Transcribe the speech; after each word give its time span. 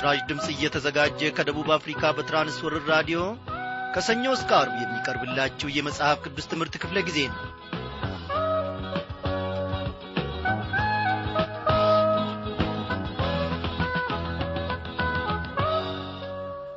ይህ 0.00 0.04
ምስራች 0.04 0.28
ድምፅ 0.28 0.44
እየተዘጋጀ 0.50 1.20
ከደቡብ 1.36 1.66
አፍሪካ 1.74 2.02
በትራንስወርር 2.16 2.84
ራዲዮ 2.92 3.18
ከሰኞ 3.94 4.22
እስከ 4.36 4.50
አርብ 4.58 4.76
የሚቀርብላችሁ 4.78 5.68
የመጽሐፍ 5.72 6.18
ቅዱስ 6.24 6.46
ትምህርት 6.52 6.74
ክፍለ 6.82 7.00
ጊዜ 7.08 7.18
ነው። 7.26 7.40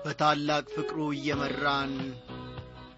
በታላቅ 0.06 0.66
ፍቅሩ 0.76 1.00
እየመራን 1.16 1.94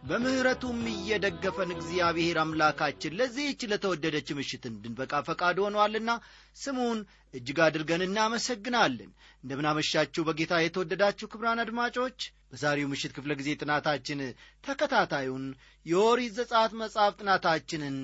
በምሕረቱም 0.05 0.79
እየደገፈን 0.91 1.69
እግዚአብሔር 1.75 2.37
አምላካችን 2.41 3.15
ለዚህች 3.19 3.61
ለተወደደች 3.71 4.27
ምሽት 4.37 4.63
እንድንበቃ 4.69 5.21
ፈቃድ 5.29 5.57
ሆኗልና 5.63 6.11
ስሙን 6.55 6.99
እጅግ 7.33 7.59
አድርገን 7.65 8.03
እናመሰግናለን። 8.05 9.09
እንደምናመሻችሁ 9.43 10.23
በጌታ 10.27 10.53
የተወደዳችሁ 10.61 11.29
ክብራን 11.31 11.61
አድማጮች 11.63 12.19
በዛሬው 12.51 12.89
ምሽት 12.91 13.13
ክፍለ 13.15 13.33
ጊዜ 13.39 13.49
ጥናታችን 13.61 14.19
ተከታታዩን 14.63 15.45
የኦሪት 15.85 16.35
ዘጸአት 16.39 16.73
መጽሐፍ 16.81 17.15
ጥናታችንን 17.19 17.97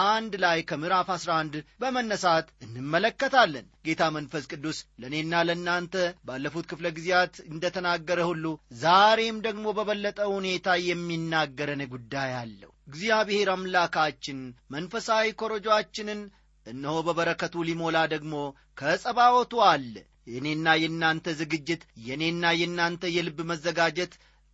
አንድ 0.00 0.32
ላይ 0.42 0.58
ከምዕራፍ 0.68 1.08
11 1.12 1.54
በመነሳት 1.80 2.46
እንመለከታለን። 2.64 3.66
ጌታ 3.86 4.02
መንፈስ 4.16 4.44
ቅዱስ 4.52 4.78
ለእኔና 5.00 5.42
ለእናንተ 5.48 5.94
ባለፉት 6.28 6.66
ክፍለ 6.70 6.86
ጊዜያት 6.96 7.34
እንደተናገረ 7.46 8.20
ሁሉ 8.28 8.44
ዛሬም 8.82 9.38
ደግሞ 9.46 9.66
በበለጠ 9.78 10.20
ሁኔታ 10.34 10.76
የሚናገረን 10.86 11.82
ጉዳይ 11.94 12.32
አለው። 12.40 12.70
እግዚአብሔር 12.88 13.50
አምላካችን 13.54 14.38
መንፈሳዊ 14.74 15.26
ኮረጆአችንን 15.40 16.20
እነሆ 16.66 16.96
በበረከቱ 17.06 17.64
ሊሞላ 17.68 17.98
ደግሞ 18.14 18.34
ከጸባወቱ 18.78 19.52
አለ። 19.68 19.94
የእኔና 20.26 20.68
የእናንተ 20.80 21.26
ዝግጅት 21.38 21.82
የእኔና 22.06 22.46
የእናንተ 22.58 23.04
የልብ 23.14 23.38
መዘጋጀት 23.50 24.12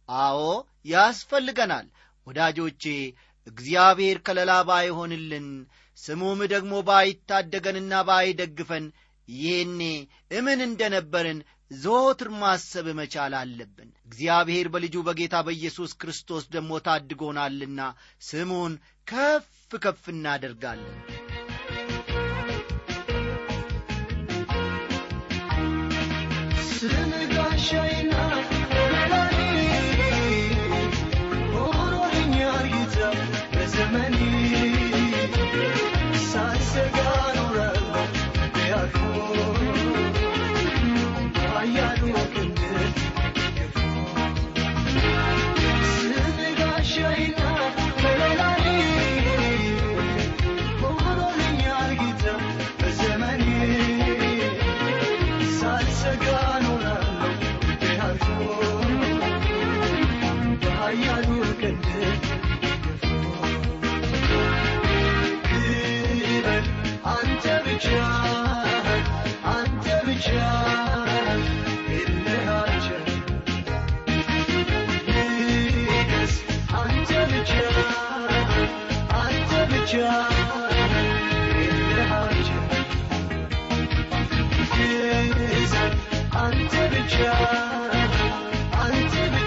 አዎ 0.08 0.40
ያስፈልገናል። 0.90 1.86
ወዳጆቼ 2.26 2.84
እግዚአብሔር 3.46 4.18
ከለላ 4.26 4.52
ባይሆንልን 4.68 5.48
ስሙም 5.98 6.40
ደግሞ 6.52 6.72
ባይታደገንና 6.88 7.92
ባይደግፈን 8.08 8.86
ይህኔ 9.28 9.80
እምን 10.38 10.58
እንደነበርን 10.66 11.38
ዘወትር 11.76 12.28
ማሰብ 12.40 12.86
መቻል 12.98 13.34
አለብን። 13.38 13.88
እግዚአብሔር 14.08 14.66
በልጁ 14.74 14.96
በጌታ 15.06 15.36
በኢየሱስ 15.46 15.92
ክርስቶስ 16.00 16.44
ደግሞ 16.54 16.78
ታድጎናልና 16.86 17.80
ስሙን 18.22 18.74
ከፍ 19.06 19.48
ከፍ 19.82 20.04
እናደርጋለን። 20.14 20.98
ስንጋሻይና 26.70 27.95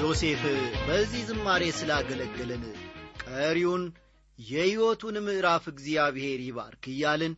ዮሴፍ 0.00 0.42
በዚህ 0.86 1.22
ዝማሬ 1.28 1.62
ስላገለገለን 1.76 2.62
ቀሪውን 3.24 3.82
የሕይወቱን 4.38 5.16
ምዕራፍ 5.26 5.64
እግዚአብሔር 5.72 6.40
ይባርክ 6.44 6.84
እያልን 6.92 7.34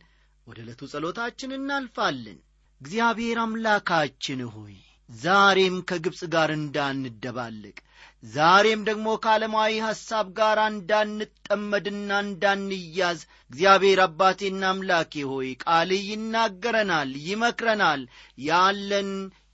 ወደ 0.47 0.57
ዕለቱ 0.63 0.81
ጸሎታችን 0.91 1.55
እናልፋለን። 1.57 2.37
እግዚአብሔር 2.81 3.37
አምላካችን 3.43 4.41
ሆይ 4.53 4.75
ዛሬም 5.09 5.75
ከግብፅ 5.89 6.21
ጋር 6.35 6.51
እንዳንደባልቅ 6.55 7.77
ዛሬም 8.23 8.81
ደግሞ 8.87 9.07
ከዓለማዊ 9.23 9.73
ሐሳብ 9.85 10.27
ጋር 10.39 10.57
እንዳንጠመድና 10.65 12.09
እንዳንያዝ 12.23 13.19
እግዚአብሔር 13.51 13.99
አባቴና 14.05 14.63
አምላኬ 14.71 15.21
ሆይ 15.29 15.49
ቃልህ 15.63 16.01
ይናገረናል 16.09 17.11
ይመክረናል። 17.27 18.01
ያለን 18.43 19.11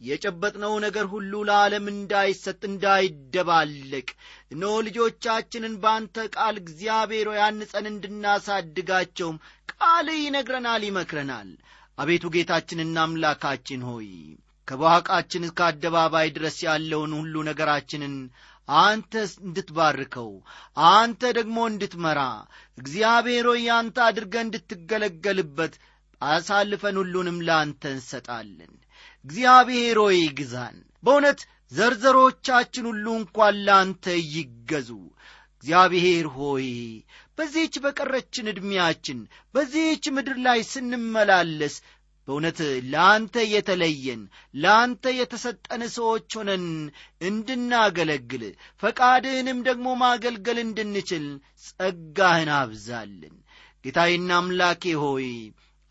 የጨበጥነው 0.07 0.73
ነገር 0.85 1.05
ሁሉ 1.13 1.33
ለዓለም 1.49 1.85
እንዳይሰጥ 1.93 2.59
እንዳይደባለቅ 2.69 4.07
እነሆ 4.53 4.73
ልጆቻችንን 4.87 5.75
በአንተ 5.83 6.25
ቃል 6.35 6.57
እግዚአብሔር 6.63 7.29
ሆይ 7.31 7.41
አንጸን 7.47 7.87
እንድናሳድጋቸውም 7.91 9.37
ቃልህ 9.73 10.19
ይነግረናል 10.25 10.83
ይመክረናል። 10.89 11.51
አቤቱ 11.97 12.25
ጌታችንና 12.35 12.97
አምላካችን 13.05 13.83
ሆይ 13.89 14.09
ከባሕቃችን 14.67 15.45
እስከ 15.47 15.59
አደባባይ 15.65 16.27
ድረስ 16.35 16.55
ያለውን 16.65 17.11
ሁሉ 17.17 17.43
ነገራችንን 17.49 18.13
አንተ 18.69 19.13
እንድትባርከው 19.41 20.31
አንተ 20.91 21.31
ደግሞ 21.37 21.57
እንድትመራ 21.71 22.21
እግዚአብሔር 22.77 23.47
ሆይ 23.51 23.65
አንተ 23.77 23.97
አድርገ 24.05 24.35
እንድትገለገልበት 24.45 25.75
አሳልፈን 26.21 26.97
ሁሉንም 27.01 27.37
ለአንተ 27.47 27.83
እንሰጣለን። 27.95 28.73
እግዚአብሔር 29.25 29.97
ሆይ 30.03 30.19
ግዛን 30.39 30.75
በእውነት 31.03 31.39
ዘርዘሮቻችን 31.71 32.85
ሁሉ 32.89 33.05
እንኳን 33.19 33.55
ለአንተ 33.67 34.05
ይገዙ። 34.35 34.89
እግዚአብሔር 35.55 36.25
ሆይ 36.35 36.67
በዚህች 37.37 37.75
በቀረችን 37.83 38.49
ዕድሜያችን 38.51 39.19
በዚህች 39.55 40.05
ምድር 40.15 40.37
ላይ 40.45 40.59
ስንመላለስ 40.69 41.75
በእውነት 42.27 42.59
ለአንተ 42.91 43.35
የተለየን 43.49 44.21
ለአንተ 44.53 45.13
የተሰጠን 45.17 45.81
ሰዎች 45.95 46.29
ሆነን 46.37 46.63
እንድናገለግል 47.29 48.43
ፈቃድህንም 48.83 49.59
ደግሞ 49.67 49.87
ማገልገል 50.01 50.59
እንድንችል 50.63 51.25
ጸጋህን 51.67 52.51
አብዛልን። 52.57 53.35
ጌታዬና 53.85 54.31
አምላኬ 54.39 54.93
ሆይ 55.01 55.27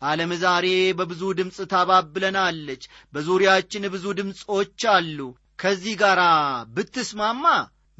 ዓለም 0.01 0.31
ዛሬ 0.41 0.67
በብዙ 0.97 1.21
ድምፅ 1.37 1.57
ታባብለናለች 1.71 2.83
በዙሪያችን 3.13 3.85
ብዙ 3.93 4.05
ድምፆች 4.19 4.81
አሉ። 4.95 5.19
ከዚህ 5.59 5.93
ጋር 6.01 6.19
ብትስማማ 6.75 7.45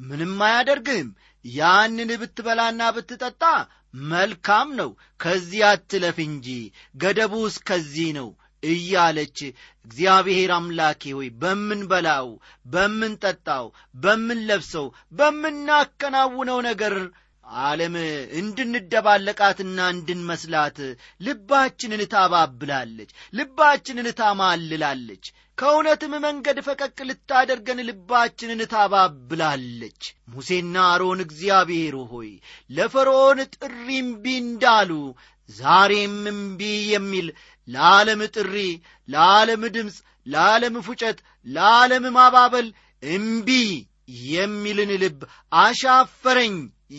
ምንም 0.00 0.34
አያደርግህም። 0.46 1.08
ያንን 1.44 2.10
ብትበላና 2.20 2.82
ብትጠጣ 2.96 3.42
መልካም 4.10 4.68
ነው። 4.80 4.90
ከዚህ 5.20 5.62
አትለፍ 5.68 6.18
እንጂ 6.26 6.48
ገደቡ 6.96 7.34
እስከዚህ 7.46 8.10
ነው 8.18 8.28
እያለች 8.62 9.38
እግዚአብሔር 9.86 10.50
አምላኬ 10.56 11.02
ሆይ 11.12 11.28
በምንበላው 11.42 12.28
በምንጠጣው 12.66 13.66
በምንለብሰው 14.02 14.86
በምናከናውነው 15.12 16.58
ነገር 16.68 16.94
ዓለም 17.46 17.94
እንድንደባለቃትና 18.40 19.78
እንድንመስላት 19.92 20.78
ልባችንን 21.20 22.02
ታባብላለች፣ 22.14 23.10
ልባችንን 23.32 24.08
ታማልላለች። 24.20 25.24
ከእውነትም 25.58 26.14
መንገድ 26.24 26.58
ፈቀቅ 26.66 26.96
ልታደርገን 27.08 27.78
ልባችንን 27.88 28.60
ታባብላለች። 28.72 30.00
ሙሴና 30.28 30.76
አሮን 30.90 31.20
እግዚአብሔር 31.26 31.94
ሆይ 32.10 32.30
ለፈርዖን 32.70 33.40
ጥሪ 33.56 33.86
እምቢ 33.98 34.26
እንዳሉ 34.44 34.90
ዛሬም 35.50 36.16
እምቢ 36.32 36.60
የሚል 36.92 37.26
ለዓለም 37.68 38.22
ጥሪ፣ 38.36 38.54
ለዓለም 39.08 39.62
ድምፅ፣ 39.74 39.96
ለዓለም 40.26 40.76
ፉጨት፣ 40.82 41.18
ለዓለም 41.46 42.06
ማባበል 42.14 42.68
እምቢ 43.02 43.50
የሚልን 44.28 44.90
ልብ 45.02 45.20
አሻፈረኝ 45.58 46.56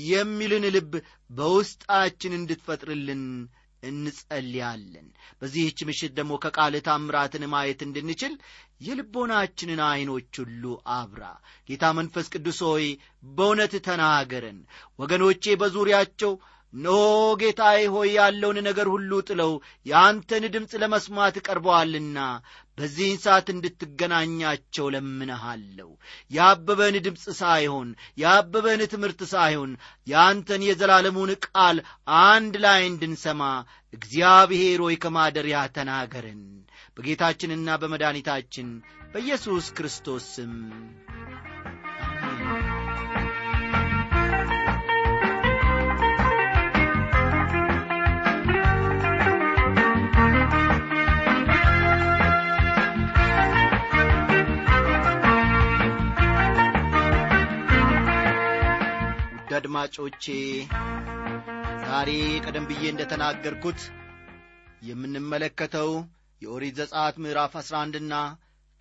የሚልን 0.07 0.65
ልብ 0.75 0.93
በውስጣችን 1.29 2.37
እንድትፈጥርልን 2.37 3.23
እንጸልያለን። 3.83 5.07
በዚህች 5.41 5.79
ምሽት 5.87 6.11
ደግሞ 6.17 6.33
ከቃል 6.43 6.75
ታምራትን 6.87 7.43
ማየት 7.53 7.81
እንድንችል 7.85 8.33
የልቦናችንን 8.81 9.81
ዐይኖች 9.87 10.33
ሁሉ 10.41 10.63
አብራ። 10.95 11.23
ጌታ 11.69 11.85
መንፈስ 11.99 12.27
ቅዱስ 12.33 12.59
ሆይ 12.67 12.85
በእውነት 13.37 13.73
ተናገረን። 13.87 14.59
ወገኖቼ 14.99 15.55
በዙሪያቸው 15.61 16.33
እነሆ 16.73 16.95
ጌታዬ 17.41 17.81
ሆይ 17.93 18.09
ያለውን 18.17 18.57
ነገር 18.65 18.87
ሁሉ 18.93 19.11
ጥለው 19.27 19.51
የአንተን 19.85 20.43
ድምፅ 20.55 20.71
ለመስማት 20.81 21.35
ቀርበዋልና 21.45 22.17
በዚህን 22.77 23.19
ሰዓት 23.23 23.47
እንድትገናኛቸው 23.53 24.87
ለምነሃለሁ። 24.95 25.89
የአበበን 26.31 26.97
ድምፅ 27.05 27.25
ሳይሆን 27.39 27.89
የአበበን 28.17 28.83
ትምህርት 28.93 29.21
ሳይሆን 29.33 29.71
የአንተን 30.07 30.63
የዘላለሙን 30.67 31.31
ቃል 31.47 31.79
አንድ 32.23 32.55
ላይ 32.65 32.81
እንድንሰማ 32.91 33.41
እግዚአብሔር 33.93 34.81
ሆይ 34.85 34.97
ከማደሪያ 35.03 35.59
ተናገረን። 35.75 36.43
በጌታችንና 36.97 37.77
በመድኃኒታችን 37.81 38.69
በኢየሱስ 39.13 39.67
ክርስቶስ 39.77 40.25
ስም 40.35 40.53
አድማጮቼ 59.79 60.25
ዛሬ 61.83 62.09
ቀደም 62.45 62.65
ብዬ 62.69 62.83
እንደ 62.91 63.01
ተናገርኩት 63.11 63.81
የምንመለከተው 64.87 65.89
የኦሪት 66.41 66.75
ዘጸአት 66.79 67.15
ምዕራፍ 67.23 67.53
አሥራ 67.61 67.75
አንድና 67.83 68.13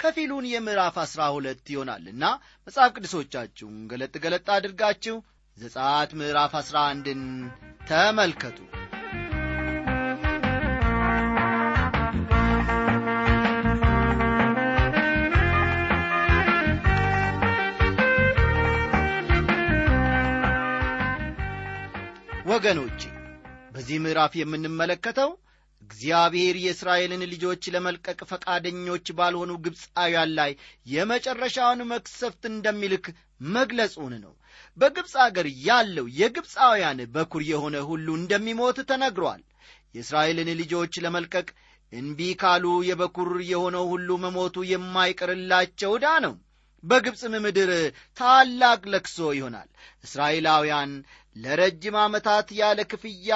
ከፊሉን 0.01 0.47
የምዕራፍ 0.51 0.97
አሥራ 1.05 1.23
ሁለት 1.35 1.67
ይሆናልና 1.75 2.25
መጽሐፍ 2.69 2.91
ቅዱሶቻችሁን 2.97 3.77
ገለጥ 3.93 4.15
ገለጥ 4.25 4.47
አድርጋችሁ 4.57 5.17
ዘጸአት 5.57 6.13
ምዕራፍ 6.21 6.55
አሥራ 6.61 6.79
አንድን 6.93 7.23
ተመልከቱ 7.89 8.59
ወገኖቼ 22.57 23.01
በዚህ 23.73 23.97
ምዕራፍ 24.03 24.33
የምንመለከተው 24.39 25.31
እግዚአብሔር 25.83 26.57
የእስራኤልን 26.59 27.23
ልጆች 27.33 27.63
ለመልቀቅ 27.75 28.19
ፈቃደኞች 28.31 29.07
ባልሆኑ 29.19 29.53
ግብፃውያን 29.65 30.31
ላይ 30.39 30.53
የመጨረሻውን 30.87 31.81
መክሰፍት 31.91 32.43
እንደሚልክ 32.51 33.07
መግለጹን 33.51 34.15
ነው። 34.23 34.33
በግብፅ 34.77 35.15
አገር 35.25 35.49
ያለው 35.67 36.07
የግብፃውያን 36.21 37.03
በኩር 37.17 37.45
የሆነ 37.51 37.77
ሁሉ 37.91 38.09
እንደሚሞት 38.21 38.81
ተነግሯል። 38.91 39.43
የእስራኤልን 39.95 40.51
ልጆች 40.61 40.97
ለመልቀቅ 41.05 41.49
እንቢ 41.93 42.31
ካሉ 42.43 42.67
የበኩር 42.89 43.33
የሆነው 43.53 43.87
ሁሉ 43.93 44.19
መሞቱ 44.25 44.65
የማይቀርላቸው 44.73 45.93
ዕዳ 45.99 46.09
ነው 46.27 46.35
በግብፅም 46.87 47.35
ምድር 47.45 47.71
ታላቅ 48.19 48.81
ለክሶ 48.93 49.29
ይሆናል። 49.37 49.69
እስራኤላውያን 50.05 50.93
ለረጅም 51.37 51.97
ዓመታት 52.03 52.49
ያለ 52.61 52.81
ክፍያ 52.91 53.31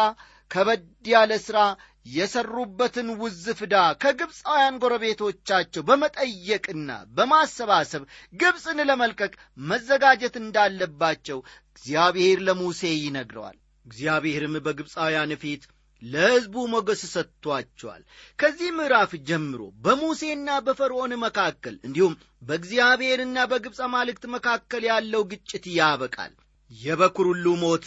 ከበድ 0.50 0.84
ያለ 1.10 1.32
ሥራ 1.46 1.58
የሠሩበትን 2.06 3.08
ውዝፍ 3.22 3.58
ዕዳ 3.66 3.74
ከግብፃውያን 4.02 4.78
ጎረቤቶቻቸው 4.82 5.82
በመጠየቅና 5.88 6.88
በማሰባሰብ 7.16 8.02
ግብፅን 8.34 8.78
ለመልቀቅ 8.90 9.32
መዘጋጀት 9.64 10.36
እንዳለባቸው 10.42 11.38
እግዚአብሔር 11.72 12.40
ለሙሴ 12.46 12.82
ይነግረዋል። 12.98 13.58
እግዚአብሔርም 13.86 14.56
በግብፃውያን 14.64 15.32
ፊት 15.42 15.62
ለሕዝቡ 16.02 16.54
ሞገስ 16.72 17.02
ሰጥቷቸዋል። 17.12 18.02
ከዚህ 18.38 18.70
ምዕራፍ 18.76 19.12
ጀምሮ 19.28 19.60
በሙሴና 19.84 20.50
በፈርዖን 20.66 21.14
መካከል 21.24 21.76
እንዲሁም 21.86 22.14
በእግዚአብሔርና 22.42 23.38
በግብፅ 23.50 23.80
አማልክት 23.86 24.24
መካከል 24.34 24.84
ያለው 24.90 25.24
ግጭት 25.32 25.66
ያበቃል። 25.76 26.32
የበኩር 26.70 27.26
ሁሉ 27.30 27.46
ሞት 27.62 27.86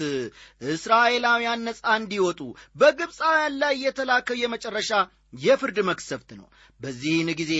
እስራኤላውያን 0.74 1.64
ነፃ 1.68 1.84
እንዲወጡ 2.00 2.40
በግብፃውያን 2.76 3.54
ላይ 3.62 3.76
የተላከው 3.84 4.40
የመጨረሻ 4.40 4.92
የፍርድ 5.44 5.78
መክሰፍት 5.90 6.30
ነው። 6.40 6.48
በዚህን 6.80 7.30
ጊዜ 7.40 7.54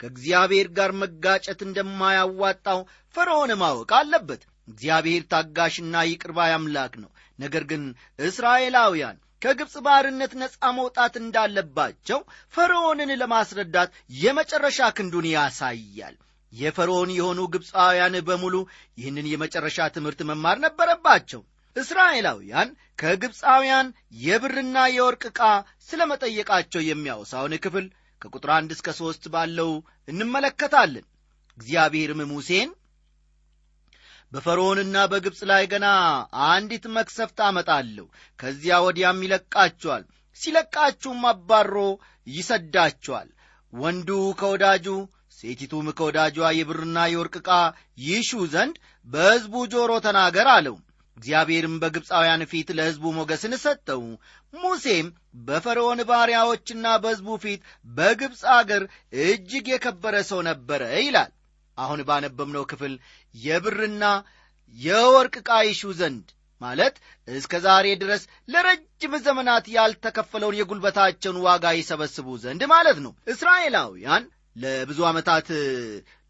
ከእግዚአብሔር 0.00 0.68
ጋር 0.78 0.90
መጋጨት 1.00 1.60
እንደማያዋጣው 1.66 2.80
ፈርዖን 3.14 3.52
ማወቅ 3.62 3.90
አለበት። 3.98 4.42
እግዚአብሔር 4.68 5.22
ታጋሽና 5.32 5.96
ይቅርባይ 6.08 6.52
አምላክ 6.54 6.94
ነው። 7.02 7.10
ነገር 7.38 7.64
ግን 7.70 7.82
እስራኤላውያን 8.28 9.18
ከግብፅ 9.42 9.74
ባርነት 9.86 10.32
ነፃ 10.40 10.70
መውጣት 10.78 11.14
እንዳለባቸው 11.20 12.20
ፈርዖንን 12.54 13.10
ለማስረዳት 13.20 13.90
የመጨረሻ 14.18 14.88
ክንዱን 14.96 15.28
ያሳያል። 15.34 16.16
የፈርዖን 16.52 17.10
የሆኑ 17.16 17.40
ግብፃውያን 17.54 18.14
በሙሉ 18.28 18.54
ይህንን 18.98 19.26
የመጨረሻ 19.32 19.88
ትምህርት 19.96 20.20
መማር 20.30 20.58
ነበረባቸው። 20.64 21.40
እስራኤላውያን 21.76 22.68
ከግብፃውያን 22.98 23.88
የብርና 24.22 24.76
የወርቅ 24.94 25.22
ዕቃ 25.30 25.40
ስለ 25.88 26.00
መጠየቃቸው 26.12 26.82
የሚያወሳውን 26.86 27.54
ክፍል 27.64 27.86
ከቁጥር 28.22 28.50
አንድ 28.56 28.70
እስከ 28.76 28.94
ሦስት 29.00 29.24
ባለው 29.34 29.70
እንመለከታለን። 30.08 31.04
እግዚአብሔርም 31.58 32.20
ሙሴን 32.32 32.70
በፈርዖንና 34.32 34.96
በግብፅ 35.10 35.40
ላይ 35.50 35.62
ገና 35.72 35.86
አንዲት 36.48 36.84
መክሰፍት 36.96 37.38
አመጣለሁ። 37.46 38.06
ከዚያ 38.38 38.76
ወዲያም 38.84 39.22
ይለቃቸዋል። 39.24 40.02
ሲለቃችሁም 40.36 41.22
አባሮ 41.30 41.74
ይሰዳቸዋል። 42.26 43.28
ወንዱ 43.72 44.08
ከወዳጁ 44.40 44.86
ሴቲቱም 45.38 45.88
ከወዳጇ 45.98 46.38
የብርና 46.54 46.98
የወርቅ 47.10 47.34
ዕቃ 47.40 47.50
ይሹ 48.04 48.40
ዘንድ 48.54 48.76
በሕዝቡ 49.08 49.54
ጆሮ 49.72 49.92
ተናገር 50.06 50.48
አለው። 50.54 50.76
እግዚአብሔርም 51.16 51.74
በግብፃውያን 51.82 52.42
ፊት 52.50 52.68
ለሕዝቡ 52.78 53.04
ሞገስን 53.16 53.54
ሰጠው። 53.62 54.02
ሙሴም 54.54 55.06
በፈርዖን 55.46 56.00
ባሪያዎችና 56.10 56.86
በሕዝቡ 57.02 57.28
ፊት 57.44 57.60
በግብፅ 57.88 58.42
አገር 58.56 58.82
እጅግ 59.24 59.66
የከበረ 59.72 60.16
ሰው 60.30 60.40
ነበረ 60.48 60.82
ይላል 61.00 61.32
አሁን 61.78 62.00
ባነበብነው 62.08 62.64
ክፍል 62.70 62.94
የብርና 63.34 64.04
የወርቅ 64.76 65.34
ዕቃ 65.40 65.50
ይሹ 65.66 65.90
ዘንድ 65.98 66.26
ማለት 66.60 66.94
እስከ 67.28 67.54
ዛሬ 67.64 67.86
ድረስ 68.00 68.22
ለረጅም 68.52 69.12
ዘመናት 69.26 69.66
ያልተከፈለውን 69.74 70.58
የጉልበታቸውን 70.58 71.38
ዋጋ 71.46 71.74
ይሰበስቡ 71.76 72.36
ዘንድ 72.44 72.62
ማለት 72.72 72.98
ነው። 73.04 73.12
እስራኤላውያን 73.34 74.24
ለብዙ 74.56 75.00
ዓመታት 75.08 75.48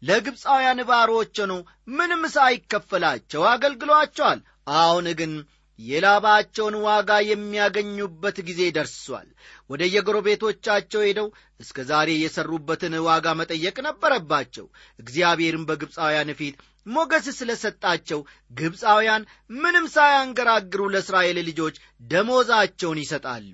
ለግብፃውያን 0.01 0.79
ባሮች 0.89 1.35
ሆነው 1.43 1.59
ምንም 1.91 2.21
ሳይከፈላቸው 2.35 3.41
አገልግሏቸዋል። 3.53 4.39
አሁን 4.77 5.07
ግን 5.19 5.31
የላባቸውን 5.79 6.75
ዋጋ 6.85 7.11
የሚያገኙበት 7.27 8.37
ጊዜ 8.47 8.61
ደርሷል። 8.77 9.27
ወደ 9.69 9.81
የጎረቤቶቻቸው 9.93 11.01
ሄደው 11.07 11.27
እስከ 11.59 11.85
ዛሬ 11.91 12.09
የሠሩበትን 12.17 12.95
ዋጋ 13.07 13.35
መጠየቅ 13.39 13.77
ነበረባቸው። 13.87 14.65
እግዚአብሔርም 14.99 15.67
በግብፃውያን 15.69 16.31
ፊት 16.39 16.57
ሞገስ 16.85 17.25
ስለ 17.37 17.51
ሰጣቸው 17.61 18.19
ግብፃውያን 18.51 19.23
ምንም 19.57 19.87
ሳያንገራግሩ 19.95 20.83
ለእስራኤል 20.93 21.39
ልጆች 21.49 21.75
ደሞዛቸውን 22.11 23.01
ይሰጣሉ። 23.03 23.51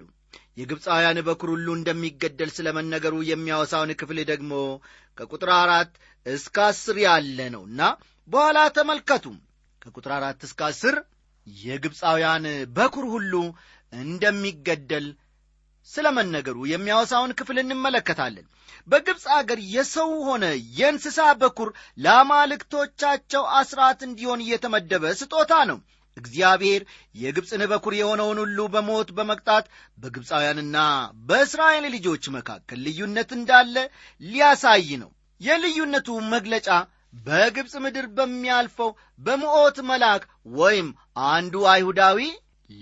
የግብፃውያን 0.58 1.18
በኩር 1.28 1.50
ሁሉ 1.54 1.68
እንደሚገደል 1.78 2.52
ስለ 2.58 2.68
መነገሩ 2.78 3.16
የሚያወሳውን 3.30 3.92
ክፍል 4.02 4.20
ደግሞ 4.30 4.52
ከቁጥር 5.18 5.50
አራት 5.58 5.92
እስከ 6.26 6.58
አስር 6.68 6.98
ያለ 7.04 7.40
ነውና 7.56 7.82
በኋላ 8.30 8.60
ተመልከቱ። 8.78 9.26
ከቁጥር 9.82 10.12
አራት 10.18 10.40
እስከ 10.48 10.62
አስር 10.70 10.96
የግብፃውያን 11.48 12.46
በኩር 12.78 13.06
ሁሉ 13.14 13.34
እንደሚገደል 13.94 15.08
ስለ 15.90 16.08
መነገሩ 16.18 16.58
የሚያወሳውን 16.70 17.36
ክፍል 17.40 17.58
እንመለከታለን። 17.62 18.46
በግብፅ 18.88 19.26
አገር 19.36 19.60
የሰው 19.74 20.12
ሆነ 20.28 20.46
የእንስሳ 20.78 21.20
በኩር 21.42 21.70
ለአማልክቶቻቸው 22.06 23.44
አስራት 23.60 24.00
እንዲሆን 24.08 24.44
እየተመደበ 24.46 25.14
ስጦታ 25.22 25.54
ነው። 25.72 25.78
እግዚአብሔር 26.18 26.82
የግብፅን 27.16 27.62
በኩር 27.72 27.94
የሆነውን 27.98 28.38
ሁሉ 28.44 28.60
በሞት 28.74 29.10
በመቅጣት 29.18 29.66
በግብፃውያንና 29.98 30.78
በእስራኤል 31.30 31.86
ልጆች 31.96 32.26
መካከል 32.38 32.80
ልዩነት 32.86 33.32
እንዳለ 33.38 33.76
ሊያሳይ 34.22 34.90
ነው። 35.04 35.10
የልዩነቱ 35.42 36.10
መግለጫ 36.34 36.68
በግብፅ 37.16 37.74
ምድር 37.84 38.06
በሚያልፈው 38.18 38.90
በምዖት 39.26 39.78
መልአክ 39.90 40.24
ወይም 40.58 40.88
አንዱ 41.30 41.64
አይሁዳዊ 41.74 42.20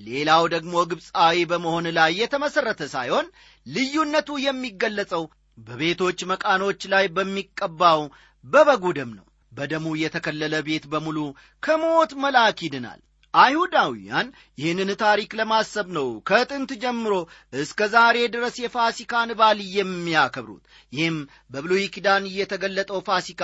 ሌላው 0.07 0.43
ደግሞ 0.53 0.73
ግብፃዊ 0.91 1.37
በመሆን 1.51 1.87
ላይ 1.97 2.11
የተመሠረተ 2.19 2.81
ሳይሆን 2.93 3.25
ልዩነቱ 3.65 4.29
የሚገለጸው 4.45 5.23
በቤቶች 5.57 6.19
መቃኖች 6.31 6.81
ላይ 6.93 7.05
በሚቀባው 7.15 8.01
በበጉ 8.45 8.85
ደም 8.97 9.11
ነው። 9.17 9.25
በደሙ 9.51 9.87
የተከለለ 10.01 10.55
ቤት 10.67 10.85
በሙሉ 10.91 11.17
ከሞት 11.63 12.11
መልአክ 12.23 12.59
ይድናል። 12.65 13.01
አይሁዳውያን 13.33 14.27
ይህንን 14.57 14.89
ታሪክ 15.03 15.31
ለማሰብ 15.39 15.87
ነው 15.97 16.07
ከጥንት 16.29 16.71
ጀምሮ 16.83 17.13
እስከ 17.55 17.87
ዛሬ 17.93 18.17
ድረስ 18.33 18.55
የፋሲካን 18.61 19.29
በዓል 19.39 19.59
የሚያከብሩት። 19.77 20.63
ይህም 20.93 21.17
በብሉይ 21.49 21.85
ኪዳን 21.95 22.25
የተገለጠው 22.35 22.99
ፋሲካ 23.07 23.41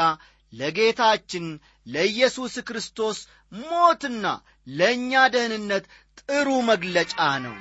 ለጌታችን 0.54 1.46
ለኢየሱስ 1.88 2.56
ክርስቶስ 2.68 3.18
ሞትና 3.62 4.26
ለእኛ 4.72 5.22
ደህንነት 5.34 5.86
ጥሩ 6.22 6.48
መግለጫ 6.70 7.16
ነው። 7.46 7.58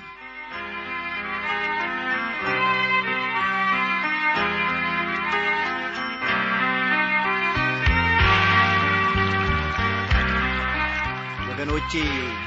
ወገኖቼ 11.50 11.92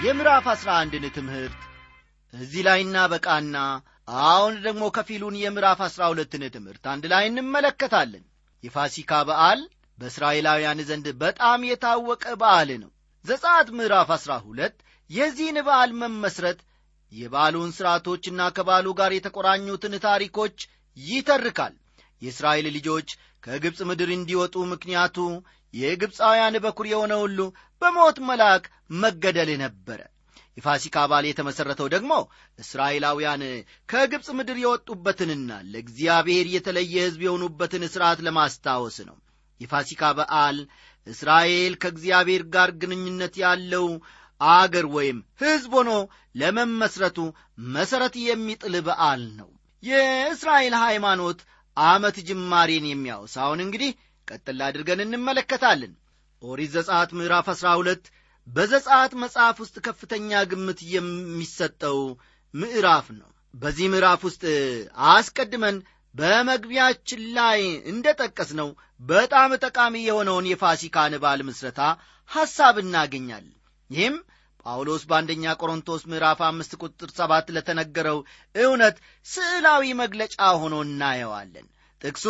የምዕራፍ 0.03 0.45
አሥራ 0.51 0.71
አንድን 0.81 1.05
ትምህርት 1.15 1.61
እዚህ 2.33 2.61
ላይ 2.67 2.79
እናበቃና 2.81 3.57
አሁን 4.25 4.55
ደግሞ 4.63 4.83
ከፊሉን 4.95 5.35
የምዕራፍ 5.39 5.79
አሥራ 5.85 6.03
ሁለትን 6.11 6.43
ትምህርት 6.53 6.83
አንድ 6.91 7.05
ላይ 7.11 7.23
እንመለከታለን። 7.27 8.23
የፋሲካ 8.63 9.21
በዓል 9.29 9.61
በእስራኤላውያን 10.01 10.79
ዘንድ 10.87 11.07
በጣም 11.21 11.65
የታወቀ 11.67 12.23
በዓል 12.41 12.69
ነው። 12.83 12.91
ዘጻት 13.25 13.67
ምዕራፍ 13.77 14.09
አሥራ 14.15 14.33
ሁለት 14.45 14.75
የዚህን 15.09 15.57
በዓል 15.67 15.91
መመስረት 16.01 16.59
የበዓሉን 17.11 17.73
ሥርዓቶችና 17.77 18.41
ከበዓሉ 18.55 18.87
ጋር 18.99 19.11
የተቆራኙትን 19.13 19.95
ታሪኮች 20.05 20.57
ይተርካል። 20.97 21.73
የእስራኤል 22.21 22.67
ልጆች 22.75 23.09
ከግብፅ 23.43 23.79
ምድር 23.89 24.09
እንዲወጡ 24.15 24.55
ምክንያቱ 24.71 25.17
የግብፃውያን 25.73 26.55
በኩር 26.63 26.87
የሆነ 26.89 27.13
ሁሉ 27.21 27.39
በሞት 27.81 28.17
መልአክ 28.29 28.63
መገደል 29.03 29.49
ነበረ። 29.63 29.99
የፋሲካ 30.57 31.03
በዓል 31.09 31.25
የተመሠረተው 31.27 31.87
ደግሞ 31.93 32.13
እስራኤላውያን 32.59 33.43
ከግብፅ 33.89 34.27
ምድር 34.39 34.57
የወጡበትንና 34.61 35.51
ለእግዚአብሔር 35.71 36.47
የተለየ 36.55 36.95
ሕዝብ 37.05 37.21
የሆኑበትን 37.25 37.85
ሥርዓት 37.93 38.21
ለማስታወስ 38.27 38.97
ነው 39.09 39.17
የፋሲካ 39.61 40.11
በዓል 40.17 40.57
እስራኤል 41.07 41.73
ከእግዚአብሔር 41.81 42.43
ጋር 42.55 42.69
ግንኙነት 42.81 43.35
ያለው 43.43 43.87
አገር 44.41 44.85
ወይም 44.95 45.17
ሕዝብ 45.41 45.73
ሆኖ 45.77 45.91
ለመመስረቱ 46.35 47.17
መሠረት 47.73 48.15
የሚጥል 48.23 48.75
በዓል 48.87 49.23
ነው። 49.39 49.49
የእስራኤል 49.83 50.75
ሃይማኖት 50.83 51.39
ዓመት 51.77 52.17
ጅማሬን 52.27 52.85
የሚያወሳውን 52.89 53.59
እንግዲህ 53.65 53.91
ቀጥል 54.27 54.59
አድርገን 54.65 55.03
እንመለከታለን። 55.05 55.93
ኦሪት 56.41 56.71
ዘጻት 56.75 57.09
ምዕራፍ 57.17 57.47
አሥራ 57.53 57.69
ሁለት 57.79 58.03
በዘጻት 58.47 59.11
መጽሐፍ 59.23 59.57
ውስጥ 59.63 59.75
ከፍተኛ 59.85 60.39
ግምት 60.51 60.79
የሚሰጠው 60.93 61.99
ምዕራፍ 62.53 63.07
ነው። 63.19 63.29
በዚህ 63.53 63.87
ምዕራፍ 63.93 64.21
ውስጥ 64.27 64.43
አስቀድመን 65.11 65.77
በመግቢያችን 66.15 67.21
ላይ 67.37 67.59
እንደ 67.91 68.07
ጠቀስ 68.21 68.49
ነው 68.59 68.69
በጣም 69.03 69.51
ጠቃሚ 69.65 69.95
የሆነውን 70.03 70.49
የፋሲካን 70.49 71.13
በዓል 71.21 71.41
ምስረታ 71.47 71.81
ሐሳብ 72.29 72.75
እናገኛለን። 72.83 73.55
ይህም 73.89 74.15
ጳውሎስ 74.65 75.03
በአንደኛ 75.09 75.53
ቆሮንቶስ 75.61 76.01
ምዕራፍ 76.11 76.39
አምስት 76.47 76.73
ቁጥር 76.81 77.09
ሰባት 77.19 77.47
ለተነገረው 77.55 78.19
እውነት 78.55 78.97
ስዕላዊ 79.25 79.93
መግለጫ 80.01 80.35
ሆኖ 80.61 80.75
እናየዋለን። 80.87 81.67
ጥቅሱ 82.01 82.25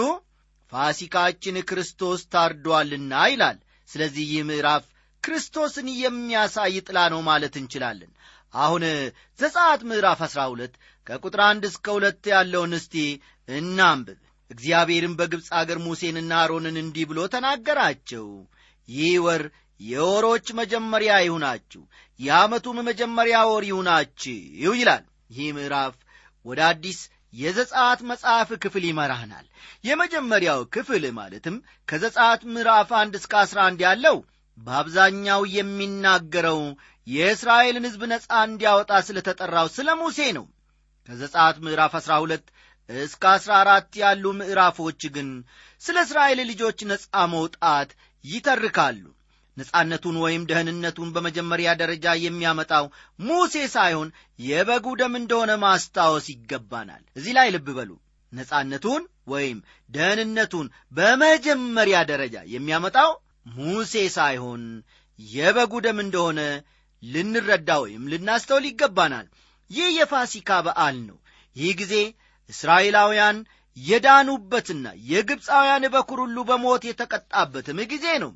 ፋሲካችን 0.72 1.58
ክርስቶስ 1.70 2.22
ታርዷልና 2.34 3.14
ይላል። 3.32 3.58
ስለዚህ 3.90 4.26
ይህ 4.32 4.44
ምዕራፍ 4.50 4.84
ክርስቶስን 5.24 5.88
የሚያሳይ 5.98 6.76
ጥላ 6.88 7.00
ነው 7.14 7.22
ማለት 7.28 7.56
እንችላለን። 7.62 8.12
አሁን 8.54 8.84
ዘጻት 9.40 9.82
ምዕራፍ 9.90 10.20
አሥራ 10.26 10.42
ሁለት 10.54 10.74
ከቁጥር 11.08 11.42
አንድ 11.46 11.64
እስከ 11.70 11.86
ሁለት 11.96 12.24
ያለውን 12.34 12.74
እስቲ 12.78 12.96
እናንብብ። 13.48 14.20
እግዚአብሔርም 14.52 15.14
በግብፅ 15.20 15.48
አገር 15.60 15.80
ሙሴንና 15.86 16.32
አሮንን 16.42 16.78
እንዲህ 16.82 17.06
ብሎ 17.12 17.20
ተናገራቸው። 17.34 18.28
ይህ 18.90 19.14
ወር 19.26 19.44
የወሮች 19.80 20.48
መጀመሪያ 20.60 21.14
ይሁናችሁ 21.26 21.82
የዓመቱም 22.20 22.78
መጀመሪያ 22.90 23.38
ወር 23.52 23.64
ይሁናችሁ 23.70 24.36
ይላል። 24.76 25.04
ይህ 25.30 25.50
ምዕራፍ 25.58 25.96
ወደ 26.46 26.60
አዲስ 26.70 27.00
የዘጻት 27.34 28.00
መጽሐፍ 28.10 28.50
ክፍል 28.64 28.84
ይመራናል። 28.88 29.46
የመጀመሪያው 29.88 30.62
ክፍል 30.76 31.04
ማለትም 31.20 31.56
ከዘጻት 31.88 32.42
ምዕራፍ 32.54 32.90
አንድ 33.02 33.14
እስከ 33.20 33.34
አስራ 33.44 33.60
አንድ 33.68 33.82
ያለው 33.88 34.18
በአብዛኛው 34.58 35.42
የሚናገረው 35.56 36.60
የእስራኤልን 37.08 37.88
ሕዝብ 37.88 38.02
ነፃ 38.12 38.28
እንዲያወጣ 38.48 38.92
ስለ 39.08 39.20
ተጠራው 39.28 39.68
ስለ 39.78 39.90
ሙሴ 40.02 40.20
ነው 40.38 40.46
ከዘጻት 41.10 41.58
ምዕራፍ 41.66 41.94
አሥራ 42.00 42.14
ሁለት 42.24 42.46
እስከ 42.90 43.24
አሥራ 43.34 43.52
አራት 43.62 43.90
ያሉ 44.02 44.24
ምዕራፎች 44.40 45.02
ግን 45.16 45.30
ስለ 45.82 45.98
እስራኤል 46.06 46.40
ልጆች 46.50 46.80
ነፃ 46.90 47.04
መውጣት 47.34 47.90
ይተርካሉ። 48.24 49.04
ነጻነቱን 49.58 50.18
ወይም 50.24 50.44
ደህንነቱን 50.50 51.10
በመጀመሪያ 51.16 51.70
ደረጃ 51.82 52.14
የሚያመጣው 52.24 52.86
ሙሴ 53.20 53.56
ሳይሆን 53.74 54.10
የበጉ 54.40 54.86
ደም 55.02 55.14
እንደሆነ 55.20 55.52
ማስታወስ 55.64 56.28
ይገባናል። 56.34 57.04
እዚህ 57.18 57.34
ላይ 57.38 57.50
ልብ 57.56 57.68
በሉ። 57.78 57.92
ነጻነቱን 58.32 59.04
ወይም 59.28 59.58
ደህንነቱን 59.90 60.68
በመጀመሪያ 60.92 61.98
ደረጃ 62.12 62.38
የሚያመጣው 62.54 63.12
ሙሴ 63.56 63.94
ሳይሆን 64.18 64.64
የበጉ 65.20 65.74
ደም 65.86 66.00
እንደሆነ 66.06 66.40
ልንረዳ 67.04 67.70
ወይም 67.84 68.04
ልናስተውል 68.12 68.66
ይገባናል 68.70 69.28
ይህ 69.72 69.90
የፋሲካ 69.98 70.50
በዓል 70.66 70.98
ነው። 71.08 71.18
ይህ 71.56 71.72
ጊዜ 71.82 71.94
እስራኤላውያን 72.50 73.38
የዳኑበትና 73.78 74.86
የግብፃውያን 75.12 75.84
በኩር 75.94 76.20
ሁሉ 76.24 76.38
በሞት 76.50 76.84
የተቀጣበትም 76.88 77.80
ጊዜ 77.92 78.06
ነው። 78.24 78.32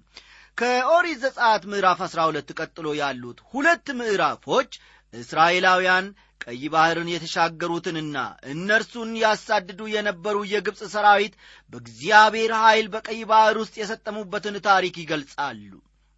ከኦሪት 0.57 1.17
ዘጸአት 1.23 1.63
ምዕራፍ 1.71 1.99
12 2.05 2.53
ቀጥሎ 2.59 2.87
ያሉት 2.99 3.39
ሁለት 3.49 3.87
ምዕራፎች 3.99 4.69
እስራኤላውያን 5.13 6.05
ቀይ 6.41 6.63
ባሕርን 6.73 7.09
የተሻገሩትንና 7.11 8.17
እነርሱን 8.51 9.11
ያሳድዱ 9.21 9.81
የነበሩ 9.91 10.37
የግብፅ 10.51 10.81
ሰራዊት 10.93 11.33
በእግዚአብሔር 11.73 12.53
ኀይል 12.61 12.87
በቀይ 12.93 13.21
ባሕር 13.29 13.57
ውስጥ 13.61 13.75
የሰጠሙበትን 13.81 14.57
ታሪክ 14.67 14.95
ይገልጻሉ። 15.03 15.71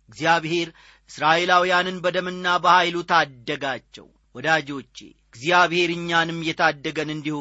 እግዚአብሔር 0.09 0.69
እስራኤላውያንን 1.09 1.97
በደምና 2.05 2.47
በኀይሉ 2.63 2.97
ታደጋቸው 3.11 4.07
ወዳጆቼ 4.35 4.97
እግዚአብሔር 5.29 5.89
እኛንም 5.95 6.39
የታደገን 6.47 7.09
እንዲሁ 7.13 7.39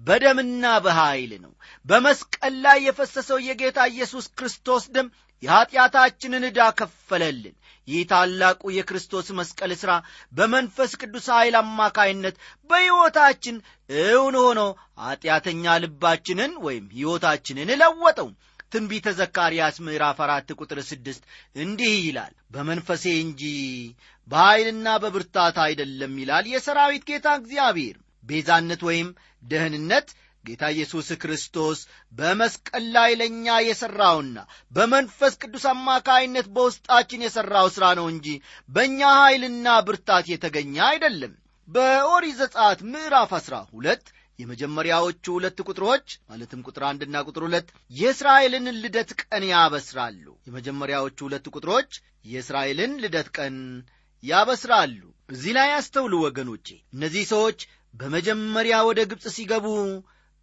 በደምና 0.00 0.64
በኀይል 0.84 1.32
ነው። 1.44 1.52
በመስቀል 1.86 2.54
ላይ 2.64 2.78
የፈሰሰው 2.86 3.38
የጌታ 3.46 3.78
ኢየሱስ 3.92 4.26
ክርስቶስ 4.38 4.84
ደም 4.94 5.08
የኀጢአታችንን 5.42 6.46
ዕዳ 6.48 6.60
ከፈለልን። 6.78 7.54
ይህ 7.88 8.00
ታላቁ 8.10 8.62
የክርስቶስ 8.72 9.26
መስቀል 9.38 9.72
ሥራ 9.82 9.92
በመንፈስ 10.32 10.90
ቅዱስ 11.00 11.26
ኃይል 11.36 11.54
አማካይነት 11.60 12.36
በሕይወታችን 12.70 13.56
እውን 14.00 14.36
ሆኖ 14.40 14.60
ኀጢአተኛ 15.02 15.76
ልባችንን 15.84 16.54
ወይም 16.66 16.86
ሕይወታችንን 16.96 17.72
ለወጠው። 17.82 18.28
ትንቢተ 18.72 19.08
ዘካርያስ 19.18 19.76
ምዕራፍ 19.84 20.18
አራት 20.24 20.48
ቁጥር 20.58 20.78
ስድስት 20.88 21.22
እንዲህ 21.56 21.94
ይላል 22.02 22.34
በመንፈሴ 22.54 23.04
እንጂ 23.22 23.42
በኀይልና 24.28 24.88
በብርታት 25.02 25.56
አይደለም 25.64 26.14
ይላል 26.22 26.46
የሰራዊት 26.52 27.04
ጌታ 27.10 27.28
እግዚአብሔር። 27.40 27.96
ቤዛነት 28.24 28.80
ወይም 28.88 29.08
ደህንነት 29.42 30.08
ጌታ 30.44 30.64
ኢየሱስ 30.74 31.08
ክርስቶስ 31.22 31.78
በመስቀል 32.12 32.84
ላይ 32.94 33.10
ለእኛ 33.20 33.56
የሠራውና 33.66 34.36
በመንፈስ 34.72 35.34
ቅዱስ 35.42 35.64
አማካይነት 35.72 36.46
በውስጣችን 36.54 37.24
የሠራው 37.24 37.68
ሥራ 37.76 37.86
ነው 37.98 38.06
እንጂ 38.12 38.26
በእኛ 38.68 39.00
ኃይልና 39.20 39.76
ብርታት 39.88 40.26
የተገኘ 40.32 40.76
አይደለም። 40.88 41.34
በኦሪት 41.68 42.36
ዘጸአት 42.40 42.80
ምዕራፍ 42.92 43.32
አሥራ 43.38 43.56
ሁለት 43.72 44.04
የመጀመሪያዎቹ 44.38 45.24
ሁለት 45.36 45.58
ቁጥሮች 45.66 46.08
ማለትም 46.30 46.60
ቁጥር 46.66 46.82
አንድና 46.88 47.22
ቁጥር 47.28 47.42
ሁለት 47.46 47.68
የእስራኤልን 47.90 48.66
ልደት 48.82 49.10
ቀን 49.22 49.44
ያበስራሉ። 49.50 50.26
የመጀመሪያዎቹ 50.48 51.18
ሁለት 51.26 51.46
ቁጥሮች 51.54 51.90
የእስራኤልን 52.32 52.92
ልደት 53.02 53.28
ቀን 53.36 53.56
ያበስራሉ። 54.22 55.00
እዚህ 55.28 55.52
ላይ 55.56 55.68
ያስተውሉ 55.70 56.14
ወገኖቼ። 56.24 56.66
እነዚህ 56.94 57.24
ሰዎች 57.32 57.58
በመጀመሪያ 57.94 58.76
ወደ 58.88 59.00
ግብፅ 59.10 59.26
ሲገቡ 59.36 59.66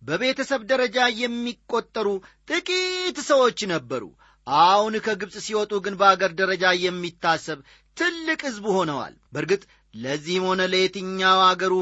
በቤተሰብ 0.01 0.61
ደረጃ 0.71 0.97
የሚቆጠሩ 1.19 2.07
ጥቂት 2.49 3.17
ሰዎች 3.29 3.59
ነበሩ። 3.73 4.03
አሁን 4.47 4.95
ከግብፅ 5.05 5.35
ሲወጡ 5.45 5.73
ግን 5.85 5.95
በአገር 6.01 6.31
ደረጃ 6.41 6.65
የሚታሰብ 6.81 7.59
ትልቅ 7.97 8.39
ሕዝብ 8.47 8.65
ሆነዋል። 8.75 9.13
በእርግጥ 9.33 9.63
ለዚህም 9.93 10.45
ሆነ 10.47 10.61
ለየትኛው 10.71 11.39
አገሩ 11.47 11.73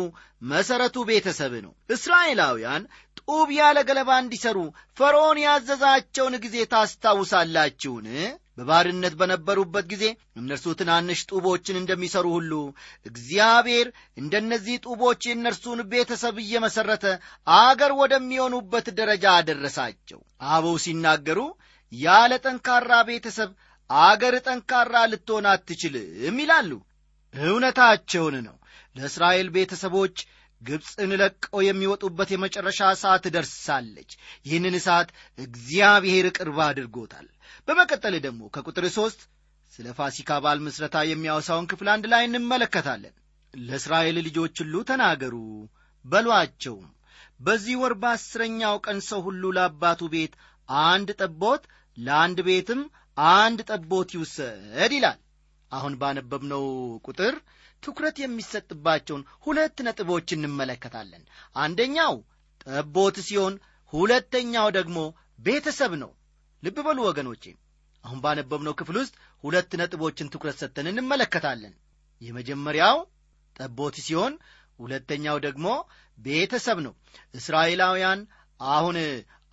መሠረቱ 0.44 0.96
ቤተሰብ 1.10 1.54
ነው። 1.66 1.74
እስራኤላውያን 1.96 2.84
ጡብ 3.20 3.50
ያለ 3.58 3.78
ገለባ 3.90 4.12
እንዲሰሩ 4.22 4.58
ፈርዖን 4.98 5.38
ያዘዛቸውን 5.44 6.36
ጊዜ 6.46 6.56
ታስታውሳላችሁን 6.74 8.08
በባርነት 8.58 9.14
በነበሩበት 9.20 9.86
ጊዜ 9.92 10.04
እነርሱ 10.40 10.74
ትናንሽ 10.80 11.20
ጡቦችን 11.32 11.80
እንደሚሰሩ 11.80 12.26
ሁሉ 12.36 12.52
እግዚአብሔር 13.06 13.88
እንደነዚህ 14.18 14.76
ጡቦች 14.86 15.22
የእነርሱን 15.28 15.80
ቤተሰብ 15.94 16.38
እየመሠረተ 16.44 17.06
አገር 17.58 17.94
ወደሚሆኑበት 18.02 18.90
ደረጃ 19.00 19.26
አደረሳቸው። 19.38 20.20
አበው 20.50 20.78
ሲናገሩ 20.84 21.40
ያለ 21.92 22.34
ጠንካራ 22.46 22.92
ቤተሰብ 23.10 23.50
አገር 23.90 24.36
ጠንካራ 24.48 24.96
ልትሆን 25.12 25.48
አትችልም 25.52 26.38
ይላሉ። 26.44 26.72
እውነታቸውን 27.34 28.36
ነው። 28.48 28.56
ለእስራኤል 28.96 29.48
ቤተሰቦች 29.56 30.16
ግብፅን 30.64 31.12
ለቀው 31.22 31.62
የሚወጡበት 31.66 32.30
የመጨረሻ 32.34 32.90
ሰዓት 33.02 33.26
ደርሳለች። 33.36 34.12
ይህንን 34.46 34.76
ሰዓት 34.86 35.10
እግዚአብሔር 35.38 36.28
ቅርብ 36.38 36.58
አድርጎታል። 36.68 37.28
በመቀጠል 37.68 38.16
ደግሞ 38.26 38.42
ከቁጥር 38.56 38.88
ሦስት 38.98 39.22
ስለ 39.74 39.88
ፋሲካ 40.00 40.32
በዓል 40.44 40.60
ምስረታ 40.66 40.98
የሚያወሳውን 41.06 41.70
ክፍል 41.72 41.88
አንድ 41.94 42.06
ላይ 42.12 42.24
እንመለከታለን። 42.28 43.14
ለእስራኤል 43.54 44.18
ልጆች 44.28 44.56
ሁሉ 44.64 44.76
ተናገሩ 44.90 45.36
በሏቸውም 46.06 46.90
በዚህ 47.40 47.76
ወር 47.82 47.94
በአስረኛው 48.02 48.76
ቀን 48.86 48.98
ሰው 49.08 49.20
ሁሉ 49.28 49.44
ለአባቱ 49.58 50.02
ቤት 50.14 50.34
አንድ 50.70 51.10
ጠቦት 51.22 51.64
ለአንድ 51.98 52.40
ቤትም 52.48 52.82
አንድ 53.34 53.60
ጠቦት 53.70 54.10
ይውሰድ 54.16 54.92
ይላል። 54.96 55.20
አሁን 55.72 55.94
ባነበብነው 56.02 56.66
ቁጥር 57.08 57.36
ትኩረት 57.84 58.18
የሚሰጥባቸውን 58.22 59.24
ሁለት 59.46 59.78
ነጥቦች 59.88 60.28
እንመለከታለን። 60.36 61.24
አንደኛው 61.56 62.16
ጠቦት 62.66 63.18
ሲሆን 63.28 63.56
ሁለተኛው 63.94 64.68
ደግሞ 64.78 64.98
ቤተሰብ 65.40 65.94
ነው። 66.04 66.12
ልብ 66.64 66.78
በሉ 66.86 67.00
ወገኖቼ 67.08 67.44
አሁን 68.04 68.20
ባነበብነው 68.24 68.74
ክፍል 68.80 68.98
ውስጥ 69.02 69.14
ሁለት 69.44 69.72
ነጥቦችን 69.82 70.32
ትኩረት 70.34 70.58
ሰጥተን 70.62 70.88
እንመለከታለን። 70.92 71.74
የመጀመሪያው 72.22 72.98
ጠቦት 73.56 73.96
ሲሆን 74.06 74.34
ሁለተኛው 74.80 75.38
ደግሞ 75.46 75.68
ቤተሰብ 76.18 76.78
ነው። 76.86 76.94
እስራኤላውያን 77.34 78.20
አሁን 78.62 78.98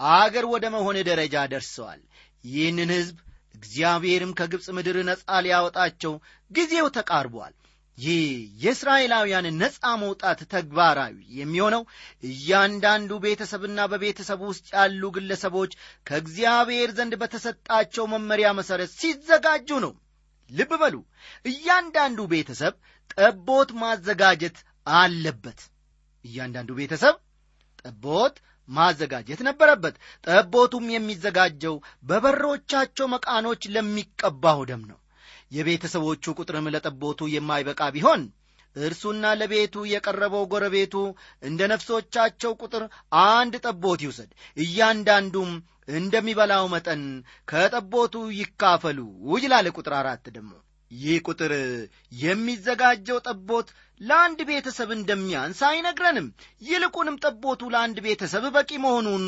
አገር 0.01 0.45
ወደ 0.53 0.65
መሆን 0.75 0.97
ደረጃ 1.09 1.37
ደርሰዋል። 1.53 2.01
ይህንን 2.45 2.91
ሕዝብ 2.97 3.17
እግዚአብሔርም 3.55 4.35
ከግብፅ 4.39 4.67
ምድር 4.77 4.97
ነፃ 5.09 5.25
ሊያወጣቸው 5.45 6.13
ጊዜው 6.51 6.87
ተቃርቧል 6.97 7.55
ይህ 7.99 8.21
የእስራኤላውያን 8.63 9.47
ነፃ 9.57 9.81
መውጣት 10.03 10.41
ተግባራዊ 10.53 11.17
የሚሆነው 11.39 11.83
እያንዳንዱ 12.23 13.11
ቤተሰብና 13.25 13.81
በቤተሰብ 13.93 14.41
ውስጥ 14.51 14.67
ያሉ 14.75 15.03
ግለሰቦች 15.17 15.73
ከእግዚአብሔር 16.07 16.91
ዘንድ 16.99 17.15
በተሰጣቸው 17.23 18.07
መመሪያ 18.15 18.51
መሠረት 18.59 18.93
ሲዘጋጁ 19.01 19.81
ነው። 19.87 19.93
ልብ 20.51 20.73
በሉ 20.83 20.97
እያንዳንዱ 21.45 22.21
ቤተሰብ 22.33 22.75
ጠቦት 23.15 23.71
ማዘጋጀት 23.83 24.57
አለበት። 24.87 25.61
እያንዳንዱ 26.25 26.71
ቤተሰብ 26.81 27.17
ጠቦት 27.83 28.37
ማዘጋጀት 28.69 29.41
ነበረበት። 29.47 29.95
ጠቦቱም 30.27 30.87
የሚዘጋጀው 30.95 31.77
በበሮቻቸው 32.05 33.07
መቃኖች 33.15 33.63
ለሚቀባው 33.75 34.61
ደም 34.71 34.83
ነው 34.91 35.00
የቤተሰቦቹ 35.51 36.35
ቁጥርም 36.39 36.71
ለጠቦቱ 36.75 37.29
የማይበቃ 37.33 37.83
ቢሆን 37.95 38.23
እርሱና 38.77 39.25
ለቤቱ 39.39 39.77
የቀረበው 39.93 40.45
ጎረቤቱ 40.53 40.95
እንደ 41.43 41.61
ነፍሶቻቸው 41.73 42.53
ቁጥር 42.63 42.83
አንድ 43.25 43.55
ጠቦት 43.65 44.01
ይውሰድ። 44.05 44.31
እያንዳንዱም 44.57 45.51
እንደሚበላው 45.95 46.65
መጠን 46.75 47.03
ከጠቦቱ 47.49 48.15
ይካፈሉ 48.41 48.99
ይላል 49.39 49.69
ቁጥር 49.77 49.95
አራት 50.01 50.25
ደግሞ። 50.37 50.53
ይህ 50.91 51.19
ቁጥር 51.29 51.53
የሚዘጋጀው 52.23 53.19
ጠቦት 53.27 53.69
ለአንድ 54.01 54.41
ቤተሰብ 54.49 54.91
እንደሚያንስ 54.97 55.61
አይነግረንም። 55.69 56.29
ይልቁንም 56.63 57.21
ጠቦቱ 57.25 57.71
ለአንድ 57.75 57.99
ቤተሰብ 58.07 58.47
በቂ 58.57 58.71
መሆኑን 58.85 59.27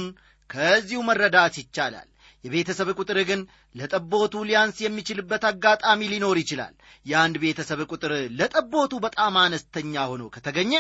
ከዚሁ 0.51 1.01
መረዳት 1.09 1.55
ይቻላል 1.61 2.09
የቤተሰብ 2.45 2.89
ቁጥር 2.99 3.19
ግን 3.29 3.41
ለጠቦቱ 3.75 4.35
ሊያንስ 4.49 4.77
የሚችልበት 4.83 5.45
አጋጣሚ 5.51 6.01
ሊኖር 6.13 6.37
ይችላል። 6.43 6.75
የአንድ 7.07 7.37
ቤተሰብ 7.43 7.81
ቁጥር 7.91 8.13
ለጠቦቱ 8.39 8.93
በጣም 9.05 9.37
አነስተኛ 9.43 9.95
ሆኖ 10.11 10.25
ከተገኘ 10.35 10.73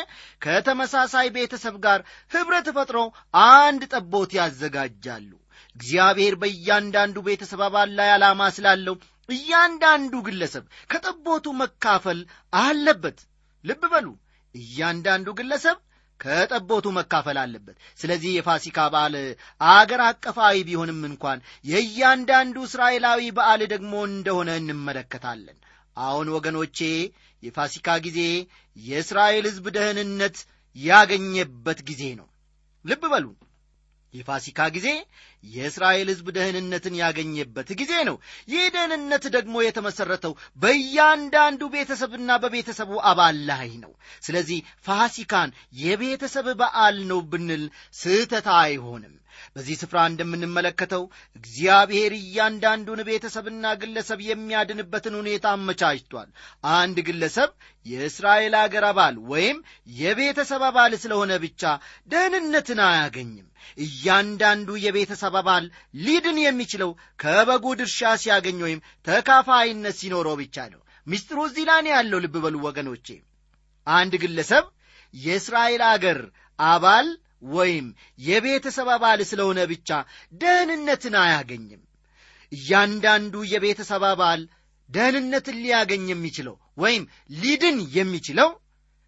ከተመሳሳይ 0.46 1.29
ቤተሰብ 1.37 1.77
ጋር 1.87 2.01
ኅብረት 2.33 2.68
ፈጥረው 2.77 3.07
አንድ 3.46 3.85
ጠቦት 3.94 4.33
ያዘጋጃሉ። 4.38 5.31
እግዚአብሔር 5.77 6.35
በእያንዳንዱ 6.40 7.16
ቤተሰብ 7.27 7.61
አባል 7.66 7.90
ላይ 7.98 8.11
ዓላማ 8.14 8.51
ስላለው 8.57 8.96
እያንዳንዱ 9.29 10.14
ግለሰብ 10.27 10.64
ከጠቦቱ 10.90 11.46
መካፈል 11.61 12.18
አለበት። 12.61 13.18
ልብ 13.64 13.83
በሉ 13.92 14.07
እያንዳንዱ 14.55 15.29
ግለሰብ 15.38 15.77
ከጠቦቱ 16.23 16.87
መካፈል 16.97 17.39
አለበት። 17.43 17.77
ስለዚህ 18.01 18.31
የፋሲካ 18.35 18.79
በዓል 18.93 19.15
አገር 19.61 20.03
አቀፋዊ 20.07 20.57
ቢሆንም 20.69 21.01
እንኳን 21.11 21.39
የእያንዳንዱ 21.65 22.57
እስራኤላዊ 22.69 23.31
በዓል 23.39 23.63
ደግሞ 23.73 23.93
እንደሆነ 24.11 24.51
እንመለከታለን። 24.61 25.59
አሁን 26.01 26.29
ወገኖቼ 26.37 26.79
የፋሲካ 27.43 27.89
ጊዜ 28.05 28.21
የእስራኤል 28.77 29.47
ሕዝብ 29.49 29.67
ደህንነት 29.77 30.37
ያገኘበት 30.77 31.81
ጊዜ 31.89 32.03
ነው። 32.21 32.29
ልብ 32.85 33.03
በሉ 33.13 33.27
የፋሲካ 34.14 34.61
ጊዜ 34.75 34.88
የእስራኤል 35.44 36.09
ሕዝብ 36.12 36.27
ደህንነትን 36.37 36.94
ያገኘበት 37.01 37.68
ጊዜ 37.81 37.92
ነው። 38.09 38.16
ይህ 38.48 38.64
ደህንነት 38.75 39.25
ደግሞ 39.37 39.55
የተመሠረተው 39.62 40.35
በእያንዳንዱ 40.62 41.62
ቤተሰብና 41.75 42.31
በቤተሰቡ 42.42 42.92
አባል 43.11 43.38
ላይ 43.51 43.70
ነው። 43.85 43.92
ስለዚህ 44.22 44.61
ፋሲካን 44.87 45.51
የቤተሰብ 45.83 46.48
በዓል 46.61 46.98
ነው 47.11 47.20
ብንል 47.33 47.64
ስህተት 47.94 48.48
አይሆንም 48.59 49.14
በዚህ 49.55 49.77
ስፍራ 49.81 49.99
እንደምንመለከተው 50.11 51.05
እግዚአብሔር 51.37 52.12
እያንዳንዱን 52.18 53.01
ቤተሰብና 53.09 53.75
ግለሰብ 53.81 54.21
የሚያድንበትን 54.29 55.16
ሁኔታ 55.21 55.47
አመቻችቷል። 55.57 56.29
አንድ 56.75 56.99
ግለሰብ 57.09 57.51
የእስራኤል 57.87 58.55
አገር 58.61 58.85
አባል 58.90 59.16
ወይም 59.31 59.59
የቤተሰብ 59.97 60.62
አባል 60.68 60.92
ስለሆነ 61.03 61.33
ብቻ 61.45 61.62
ደህንነትን 62.09 62.83
አያገኝም። 62.88 63.49
እያንዳንዱ 63.79 64.71
የቤተሰብ 64.85 65.35
አባል 65.40 65.64
ሊድን 66.05 66.38
የሚችለው 66.42 66.90
ከበጉ 67.18 67.64
ድርሻ 67.81 68.14
ሲያገኝ 68.23 68.59
ወይም 68.66 68.81
ተካፋይነት 69.07 69.97
ሲኖረው 70.01 70.37
ብቻ 70.40 70.57
ነው። 70.73 70.81
ሚስጥሩ 71.07 71.38
እዚህ 71.49 71.64
ላይ 71.68 71.90
ያለው። 71.92 72.18
ልብ 72.25 72.35
በሉ 72.45 72.57
ወገኖቼ 72.66 73.07
አንድ 73.87 74.12
ግለሰብ 74.23 74.64
የእስራኤል 75.14 75.83
አገር 75.88 76.18
አባል 76.59 77.07
ወይም 77.43 77.87
የቤተሰብ 78.27 78.89
አባል 78.95 79.21
ስለሆነ 79.31 79.61
ብቻ 79.71 79.91
ደህንነትን 80.43 81.15
አያገኝም። 81.23 81.83
እያንዳንዱ 82.53 83.35
የቤተሰብ 83.53 84.03
አባል 84.11 84.41
ደህንነትን 84.91 85.57
ሊያገኝ 85.63 86.05
የሚችለው 86.11 86.55
ወይም 86.79 87.05
ሊድን 87.37 87.79
የሚችለው 87.95 88.51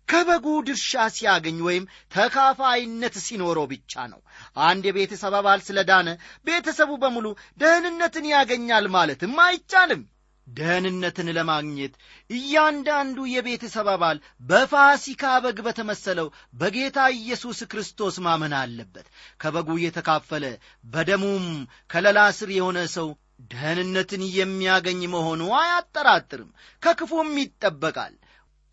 ከበጉ 0.08 0.46
ድርሻ 0.66 1.04
ሲያገኝ 1.14 1.58
ወይም 1.66 1.84
ተካፋይነት 2.14 3.14
ሲኖረው 3.26 3.66
ብቻ 3.70 3.92
ነው። 4.12 4.20
አንድ 4.64 4.84
የቤተሰብ 4.88 5.34
አባል 5.38 5.60
ስለ 5.68 5.78
ዳነ 5.90 6.08
ቤተሰቡ 6.46 6.90
በሙሉ 7.02 7.26
ደህንነትን 7.58 8.26
ያገኛል 8.32 8.86
ማለትም 8.96 9.34
አይቻልም 9.46 10.02
ደህንነትን 10.48 11.28
ለማግኘት 11.36 11.94
እያንዳንዱ 12.30 13.18
የቤተሰብ 13.30 13.88
አባል 13.92 14.18
በፋሲካ 14.42 15.32
በግ 15.44 15.58
በተመሰለው 15.66 16.28
በጌታ 16.54 17.06
ኢየሱስ 17.16 17.60
ክርስቶስ 17.72 18.16
ማመን 18.26 18.54
አለበት። 18.60 19.06
ከበጉ 19.40 19.78
የተካፈለ 19.82 20.44
በደሙም 20.86 21.46
ከለላ 21.90 22.20
ስር 22.38 22.50
የሆነ 22.56 22.80
ሰው 22.96 23.08
ደህንነትን 23.52 24.22
የሚያገኝ 24.34 25.00
መሆኑ 25.14 25.42
አያጠራጥርም። 25.60 26.50
ከክፉም 26.82 27.32
ይጠበቃል 27.40 28.14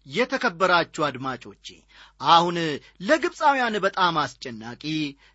የተከበራችሁ 0.05 1.01
አድማጮቼ 1.07 1.65
አሁን 2.21 2.57
ለግብፃውያን 3.01 3.75
በጣም 3.85 4.15
አስጨናቂ 4.21 4.83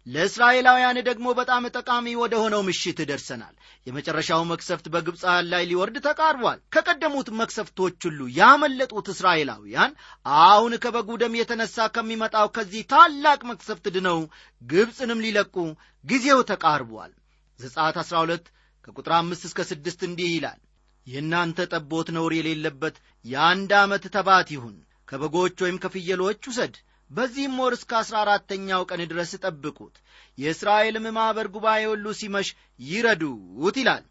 ለእስራኤላውያን 0.07 0.99
ደግሞ 1.09 1.27
በጣም 1.39 1.65
ጠቃሚ 1.75 2.15
ወደ 2.23 2.35
ሆነው 2.43 2.63
ምሽት 2.69 2.99
ደርሰናል። 3.11 3.55
የመጨረሻው 3.87 4.43
መክሰፍት 4.51 4.87
በግብፃውያን 4.95 5.49
ላይ 5.53 5.63
ሊወርድ 5.71 5.97
ተቃርቧል። 6.07 6.61
ከቀደሙት 6.75 7.31
መክሰፍቶች 7.41 7.99
ሁሉ 8.09 8.21
ያመለጡት 8.39 9.09
እስራኤላውያን 9.15 9.97
አሁን 10.45 10.75
ከበጉ 10.85 11.19
ደም 11.23 11.39
የተነሳ 11.41 11.89
ከሚመጣው 11.97 12.49
ከዚህ 12.57 12.85
ታላቅ 12.93 13.41
መክሰፍት 13.51 13.87
ድነው 13.97 14.21
ግብፅንም 14.63 15.25
ሊለቁ 15.27 15.57
ጊዜው 16.05 16.43
ተቃርቧል። 16.53 17.13
ዘጻት 17.59 17.99
12 18.05 18.47
ከቁጥር 18.85 19.13
አምስት 19.17 19.45
እስከ 19.47 19.61
ስድስት 19.69 20.01
እንዲህ 20.07 20.29
ይላል 20.33 20.59
የእናንተ 21.07 21.67
ጠቦት 21.73 22.09
ነውር 22.17 22.33
የሌለበት 22.37 22.97
የአንድ 23.25 23.73
ዓመት 23.81 24.05
ተባት 24.17 24.49
ይሁን። 24.55 24.77
ከበጎች 25.09 25.57
ወይም 25.65 25.77
ከፍየሎች 25.83 26.43
ውሰድ። 26.51 26.75
በዚህም 27.11 27.55
ወር 27.63 27.73
እስከ 27.77 27.93
አሥራ 27.99 28.17
አራተኛው 28.23 28.83
ቀን 28.91 29.01
ድረስ 29.11 29.33
ጠብቁት። 29.43 29.95
የእስራኤልም 30.39 31.07
ማኅበር 31.17 31.49
ጉባኤ 31.55 31.83
ሁሉ 31.91 32.07
ሲመሽ 32.21 32.49
ይረዱት 32.81 33.77
ይላል። 33.83 34.05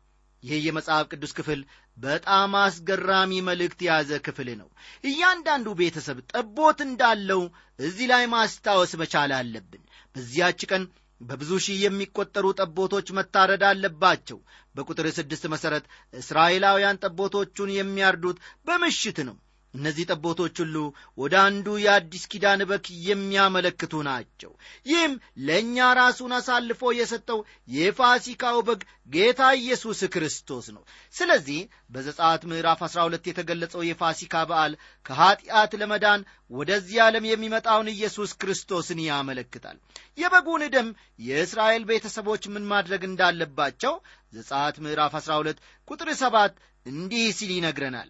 ይህ 0.43 0.59
የመጽሐፍ 0.65 1.05
ቅዱስ 1.11 1.31
ክፍል 1.37 1.59
በጣም 1.97 2.51
አስገራሚ 2.61 3.31
መልእክት 3.47 3.79
የያዘ 3.83 4.11
ክፍል 4.25 4.49
ነው። 4.59 4.69
እያንዳንዱ 5.03 5.67
ቤተሰብ 5.79 6.17
ጠቦት 6.31 6.79
እንዳለው 6.87 7.41
እዚህ 7.79 8.07
ላይ 8.11 8.23
ማስታወስ 8.33 8.93
መቻል 9.01 9.31
አለብን። 9.37 9.83
በዚያች 10.15 10.61
ቀን 10.71 10.83
በብዙ 11.21 11.51
ሺህ 11.65 11.77
የሚቆጠሩ 11.83 12.45
ጠቦቶች 12.59 13.07
መታረድ 13.17 13.63
አለባቸው። 13.69 14.39
በቁጥር 14.75 15.07
ስድስት 15.17 15.43
መሠረት 15.53 15.85
እስራኤላውያን 16.13 17.01
ጠቦቶቹን 17.03 17.69
የሚያርዱት 17.75 18.37
በምሽት 18.67 19.19
ነው 19.27 19.35
እነዚህ 19.75 20.07
ጠቦቶች 20.11 20.55
ሁሉ 20.63 20.75
ወደ 21.17 21.33
አንዱ 21.43 21.67
የአዲስ 21.83 22.23
ኪዳን 22.31 22.61
በክ 22.69 22.85
የሚያመለክቱ 23.07 23.93
ናቸው። 24.07 24.51
ይህም 24.85 25.13
ለእኛ 25.47 25.87
ራሱን 25.99 26.33
አሳልፎ 26.37 26.91
የሰጠው 26.97 27.39
የፋሲካው 27.75 28.59
በግ 28.67 28.81
ጌታ 29.11 29.41
ኢየሱስ 29.59 29.99
ክርስቶስ 30.13 30.65
ነው። 30.75 30.83
ስለዚህ 31.13 31.59
በዘጻት 31.91 32.43
ምዕራፍ 32.51 32.79
12 32.87 33.29
የተገለጸው 33.29 33.81
የፋሲካ 33.85 34.43
በዓል 34.49 34.73
ከኀጢአት 35.05 35.73
ለመዳን 35.81 36.21
ወደዚህ 36.51 36.97
ዓለም 37.05 37.25
የሚመጣውን 37.29 37.93
ኢየሱስ 37.93 38.33
ክርስቶስን 38.41 38.99
ያመለክታል። 39.05 39.77
የበጉን 40.17 40.65
ደም 40.75 40.89
የእስራኤል 41.27 41.85
ቤተሰቦች 41.89 42.43
ምን 42.53 42.65
ማድረግ 42.71 43.03
እንዳለባቸው 43.05 43.95
ዘጻት 44.33 44.77
ምዕራፍ 44.85 45.15
12 45.19 45.59
ቁጥር 45.87 46.11
7 46.19 46.61
እንዲህ 46.85 47.25
ሲል 47.37 47.51
ይነግረናል 47.53 48.09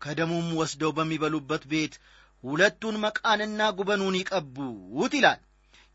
ከደሙም 0.00 0.48
ወስደው 0.58 0.90
በሚበሉበት 0.96 1.64
ቤት 1.70 1.94
ሁለቱን 2.44 2.96
መቃንና 3.04 3.60
ጉበኑን 3.76 4.18
ይቀቡት 4.18 5.12
ይላል። 5.18 5.40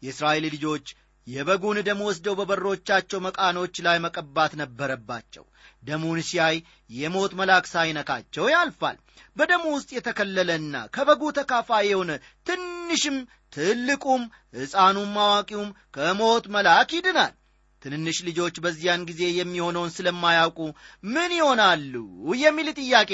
የእስራኤል 0.04 0.46
ልጆች 0.54 0.86
የበጉን 1.28 1.78
ደም 1.88 2.00
ወስደው 2.06 2.36
በበሮቻቸው 2.38 3.20
መቃኖች 3.26 3.76
ላይ 3.86 3.98
መቀባት 4.06 4.54
ነበረባቸው። 4.62 5.44
ደሙን 5.84 6.20
ሲያይ 6.30 6.56
የሞት 6.90 7.32
መልአክ 7.40 7.66
ሳይነካቸው 7.74 8.46
ያልፋል። 8.54 8.98
በደሙ 9.38 9.64
ውስጥ 9.76 9.90
የተከለለና 9.96 10.76
ከበጉ 10.96 11.32
ተካፋይ 11.38 11.86
የሆነ 11.92 12.12
ትንሽም 12.48 13.18
ትልቁም 13.56 14.24
ሕፃኑም 14.56 15.14
አዋቂውም 15.24 15.70
ከሞት 15.96 16.46
መልአክ 16.56 16.90
ይድናል 16.98 17.34
ትንንሽ 17.82 18.17
ልጆች 18.28 18.56
በዚያን 18.63 19.06
ጊዜ 19.10 19.22
የሚሆነውን 19.34 19.94
ስለማያውቁ 19.96 20.60
ምን 21.08 21.32
ይሆናሉ 21.38 21.94
የሚል 22.41 22.67
ጥያቄ 22.80 23.12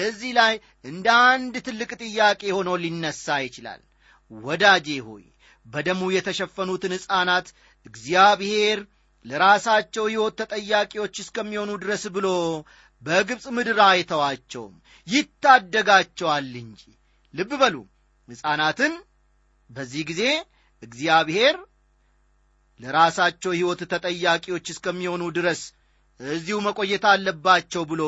እዚህ 0.00 0.32
ላይ 0.38 0.54
እንደ 0.84 1.06
አንድ 1.26 1.54
ትልቅ 1.66 1.90
ጥያቄ 2.02 2.42
ሆኖ 2.56 2.70
ሊነሳ 2.82 3.36
ይችላል። 3.46 3.80
ወዳጄ 4.30 4.88
ሆይ 5.06 5.24
በደሙ 5.66 6.02
የተሸፈኑትን 6.12 6.94
ሕፃናት 6.96 7.48
እግዚአብሔር 7.86 8.78
ለራሳቸው 9.24 10.04
ሕይወት 10.10 10.34
ተጠያቂዎች 10.40 11.16
እስከሚሆኑ 11.22 11.70
ድረስ 11.82 12.04
ብሎ 12.14 12.28
በግብፅ 13.02 13.44
ምድር 13.56 13.78
አይተዋቸውም 13.86 14.74
ይታደጋቸዋል 15.08 16.50
እንጂ። 16.62 16.82
ልብ 17.34 17.52
በሉ 17.60 17.76
ሕፃናትን 18.28 18.92
በዚህ 19.70 20.02
ጊዜ 20.10 20.22
እግዚአብሔር 20.82 21.56
ለራሳቸው 22.82 23.52
ሕይወት 23.56 23.80
ተጠያቂዎች 23.92 24.66
እስከሚሆኑ 24.72 25.22
ድረስ 25.36 25.60
እዚሁ 26.20 26.56
መቆየት 26.66 27.04
አለባቸው 27.12 27.82
ብሎ 27.90 28.02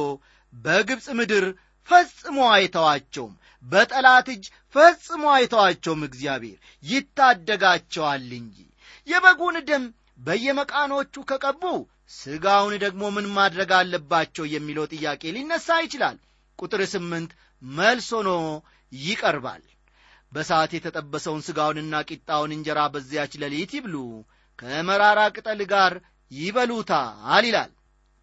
በግብፅ 0.52 1.06
ምድር 1.18 1.44
ፈጽሞ 1.88 2.38
አይተዋቸውም። 2.54 3.32
በጠላት 3.64 4.26
እጅ 4.34 4.44
ፈጽሞ 4.74 5.24
አይተዋቸውም 5.34 6.02
እግዚአብሔር። 6.08 6.58
ይታደጋቸዋል 6.82 8.28
እንጂ 8.38 8.56
የበጉን 9.06 9.56
ደም 9.68 9.84
በየመቃኖቹ 10.20 11.14
ከቀቡ 11.30 11.62
ሥጋውን 12.14 12.74
ደግሞ 12.84 13.02
ምን 13.14 13.26
ማድረግ 13.36 13.70
አለባቸው 13.78 14.44
የሚለው 14.48 14.84
ጥያቄ 14.92 15.22
ሊነሳ 15.36 15.78
ይችላል። 15.84 16.16
ቁጥር 16.58 16.82
ስምንት 16.92 17.30
መልስ 17.62 18.08
ሆኖ 18.16 18.30
ይቀርባል። 18.92 19.62
በሰዓት 20.32 20.70
የተጠበሰውን 20.76 21.44
ሥጋውንና 21.46 21.94
ቂጣውን 22.08 22.54
እንጀራ 22.56 22.80
በዚያች 22.94 23.32
ሌሊት 23.42 23.72
ይብሉ 23.78 23.96
ከመራራ 24.58 25.20
ቅጠል 25.36 25.60
ጋር 25.72 25.94
ይበሉታል 26.30 27.44
ይላል። 27.46 27.72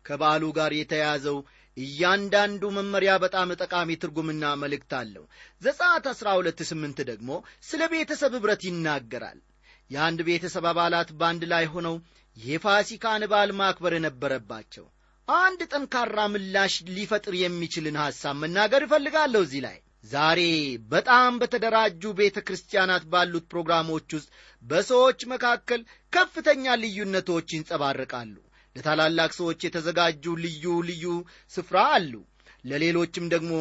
ከበዓሉ 0.06 0.44
ጋር 0.58 0.72
የተያያዘው 0.76 1.38
እያንዳንዱ 1.78 2.64
መመሪያ 2.78 3.12
በጣም 3.24 3.50
ጠቃሚ 3.62 3.90
ትርጉምና 4.02 4.46
መልእክት 4.62 4.92
አለው። 5.00 5.26
አሥራ 6.12 6.28
ሁለት 6.40 6.60
ስምንት 6.70 7.00
ደግሞ 7.12 7.30
ስለ 7.64 7.82
ቤተሰብ 7.94 8.34
ኅብረት 8.40 8.64
ይናገራል። 8.68 9.40
የአንድ 9.90 10.20
ቤተሰብ 10.28 10.66
አባላት 10.72 11.10
በአንድ 11.20 11.44
ላይ 11.54 11.66
ሆነው 11.74 11.96
የፋሲካን 12.38 13.24
በዓል 13.32 13.52
ማክበር 13.60 13.94
ነበረባቸው 14.06 14.86
አንድ 15.28 15.62
ጠንካራ 15.72 16.20
ምላሽ 16.34 16.74
ሊፈጥር 16.90 17.34
የሚችልን 17.40 17.98
ሐሳብ 18.04 18.36
መናገር 18.44 18.84
እፈልጋለሁ 18.86 19.42
እዚህ 19.48 19.62
ላይ 19.68 19.78
ዛሬ 20.04 20.40
በጣም 20.92 21.32
በተደራጁ 21.42 22.04
ቤተ 22.20 22.38
ክርስቲያናት 22.48 23.04
ባሉት 23.12 23.46
ፕሮግራሞች 23.52 24.08
ውስጥ 24.18 24.30
በሰዎች 24.64 25.20
መካከል 25.34 25.82
ከፍተኛ 26.14 26.76
ልዩነቶች 26.84 27.48
ይንጸባረቃሉ። 27.56 28.36
ለታላላቅ 28.76 29.32
ሰዎች 29.38 29.60
የተዘጋጁ 29.64 30.34
ልዩ 30.44 30.66
ልዩ 30.90 31.06
ስፍራ 31.52 31.78
አሉ። 31.96 32.14
ለሌሎችም 32.66 33.26
ደግሞ 33.34 33.54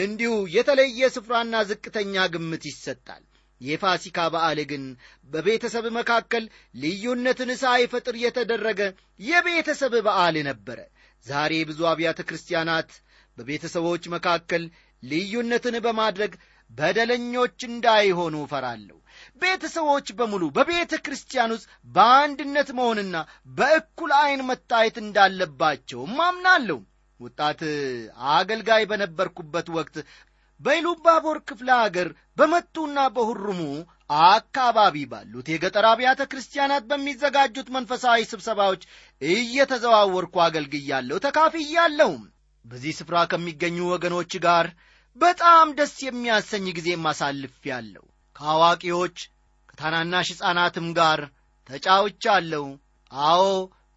እንዲሁ 0.00 0.32
የተለየ 0.56 1.08
ስፍራና 1.14 1.54
ዝቅተኛ 1.70 2.24
ግምት 2.34 2.64
ይሰጣል። 2.70 3.22
የፋሲካ 3.60 4.18
በዓል 4.34 4.58
ግን 4.70 4.84
በቤተሰብ 5.30 5.84
መካከል 5.98 6.44
ልዩነትን 6.74 7.50
ሳይፈጥር 7.62 8.16
የተደረገ 8.24 8.80
የቤተሰብ 9.20 9.94
በዓል 10.06 10.36
ነበረ። 10.48 10.78
ዛሬ 11.26 11.52
ብዙ 11.68 11.80
አብያተ 11.92 12.20
ክርስቲያናት 12.28 12.90
በቤተሰቦች 13.38 14.04
መካከል 14.14 14.64
ልዩነትን 15.04 15.76
በማድረግ 15.84 16.32
በደለኞች 16.70 17.58
እንዳይሆኑ 17.68 18.34
እፈራለሁ። 18.44 18.98
ቤተሰቦች 19.42 20.06
በሙሉ 20.18 20.44
በቤተ 20.56 20.94
ክርስቲያን 21.04 21.54
ውስጥ 21.54 21.66
በአንድነት 21.88 22.68
መሆንና 22.78 23.16
በእኩል 23.58 24.12
ዐይን 24.20 24.42
መታየት 24.48 24.96
እንዳለባቸውም 25.02 26.16
አምናለሁ 26.26 26.78
ወጣት 27.20 27.60
አገልጋይ 28.34 28.84
በነበርኩበት 28.90 29.68
ወቅት 29.76 29.96
በኢሉባቦር 30.60 31.38
ክፍለ 31.48 31.68
አገር 31.84 32.08
በመቱና 32.38 32.98
በሁሩሙ 33.14 33.60
አካባቢ 34.28 34.96
ባሉት 35.10 35.46
የገጠር 35.50 35.86
አብያተ 35.90 36.22
ክርስቲያናት 36.30 36.84
በሚዘጋጁት 36.90 37.68
መንፈሳዊ 37.76 38.20
ስብሰባዎች 38.32 38.82
እየተዘዋወርኩ 39.22 40.34
አገልግያለሁ 40.46 41.18
ተካፍያለሁም 41.24 42.22
በዚህ 42.64 42.92
ስፍራ 42.98 43.16
ከሚገኙ 43.32 43.78
ወገኖች 43.92 44.34
ጋር 44.44 44.66
በጣም 45.16 45.66
ደስ 45.78 45.94
የሚያሰኝ 46.04 46.64
ጊዜ 46.78 46.88
ማሳልፌአለሁ 47.04 48.04
ከአዋቂዎች 48.36 49.16
ከታናናሽ 49.70 50.28
ሕፃናትም 50.32 50.86
ጋር 50.98 51.20
ተጫውቻለሁ። 51.68 52.64
አዎ 53.12 53.44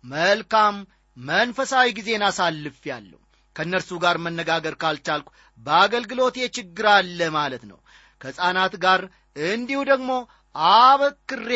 መልካም 0.04 0.76
መንፈሳዊ 1.18 1.88
ጊዜን 1.98 2.24
አሳልፌአለሁ 2.28 3.20
ከእነርሱ 3.56 3.92
ጋር 4.04 4.18
መነጋገር 4.26 4.76
ካልቻልኩ 4.82 5.28
በአገልግሎቴ 5.60 6.38
ችግር 6.58 6.88
አለ 6.96 7.20
ማለት 7.38 7.64
ነው። 7.72 7.80
ከሕፃናት 8.22 8.74
ጋር 8.86 9.02
እንዲሁ 9.46 9.80
ደግሞ 9.90 10.12
አበክሬ 10.56 11.50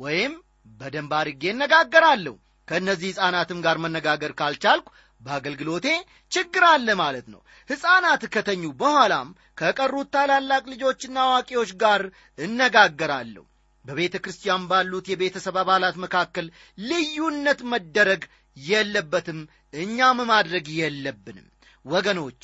ወይም 0.00 0.34
በደንብ 0.80 1.12
አርጌ 1.20 1.42
እነጋገራለሁ። 1.54 2.34
ከእነዚህ 2.68 3.10
ሕፃናትም 3.12 3.58
ጋር 3.66 3.76
መነጋገር 3.84 4.32
ካልቻልኩ 4.40 4.88
በአገልግሎቴ 5.20 5.86
ችግር 6.32 6.64
አለ 6.68 6.88
ማለት 7.00 7.26
ነው። 7.32 7.40
ሕፃናት 7.70 8.22
ከተኙ 8.34 8.64
በኋላም 8.80 9.28
ከቀሩት 9.58 10.08
ታላላቅ 10.14 10.64
ልጆችና 10.72 11.16
አዋቂዎች 11.24 11.70
ጋር 11.82 12.02
እነጋገራለሁ። 12.38 13.44
በቤተ 13.84 14.16
ክርስቲያን 14.24 14.62
ባሉት 14.70 15.06
የቤተሰብ 15.10 15.56
አባላት 15.60 15.96
መካከል 16.04 16.46
ልዩነት 16.82 17.60
መደረግ 17.72 18.22
የለበትም 18.56 19.40
እኛም 19.74 20.18
ማድረግ 20.30 20.66
የለብንም። 20.78 21.46
ወገኖቼ 21.84 22.42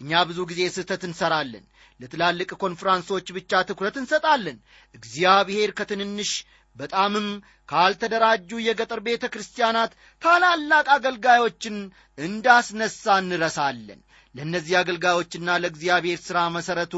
እኛ 0.00 0.22
ብዙ 0.28 0.40
ጊዜ 0.50 0.62
ስህተት 0.74 1.02
እንሰራለን። 1.08 1.64
ለትላልቅ 2.00 2.50
ኮንፍራንሶች 2.62 3.26
ብቻ 3.36 3.60
ትኩረት 3.68 3.96
እንሰጣለን። 4.00 4.56
እግዚአብሔር 4.94 5.70
ከትንንሽ 5.78 6.32
በጣምም 6.76 7.26
ካልተደራጁ 7.68 8.50
የገጠር 8.62 9.00
ቤተ 9.06 9.24
ክርስቲያናት 9.32 9.92
ታላላቅ 10.22 10.86
አገልጋዮችን 10.96 11.76
እንዳስነሳ 12.18 13.14
እንረሳለን። 13.22 14.00
ለእነዚህ 14.34 14.74
አገልጋዮችና 14.80 15.56
ለእግዚአብሔር 15.62 16.20
ሥራ 16.26 16.38
መሠረቱ 16.54 16.94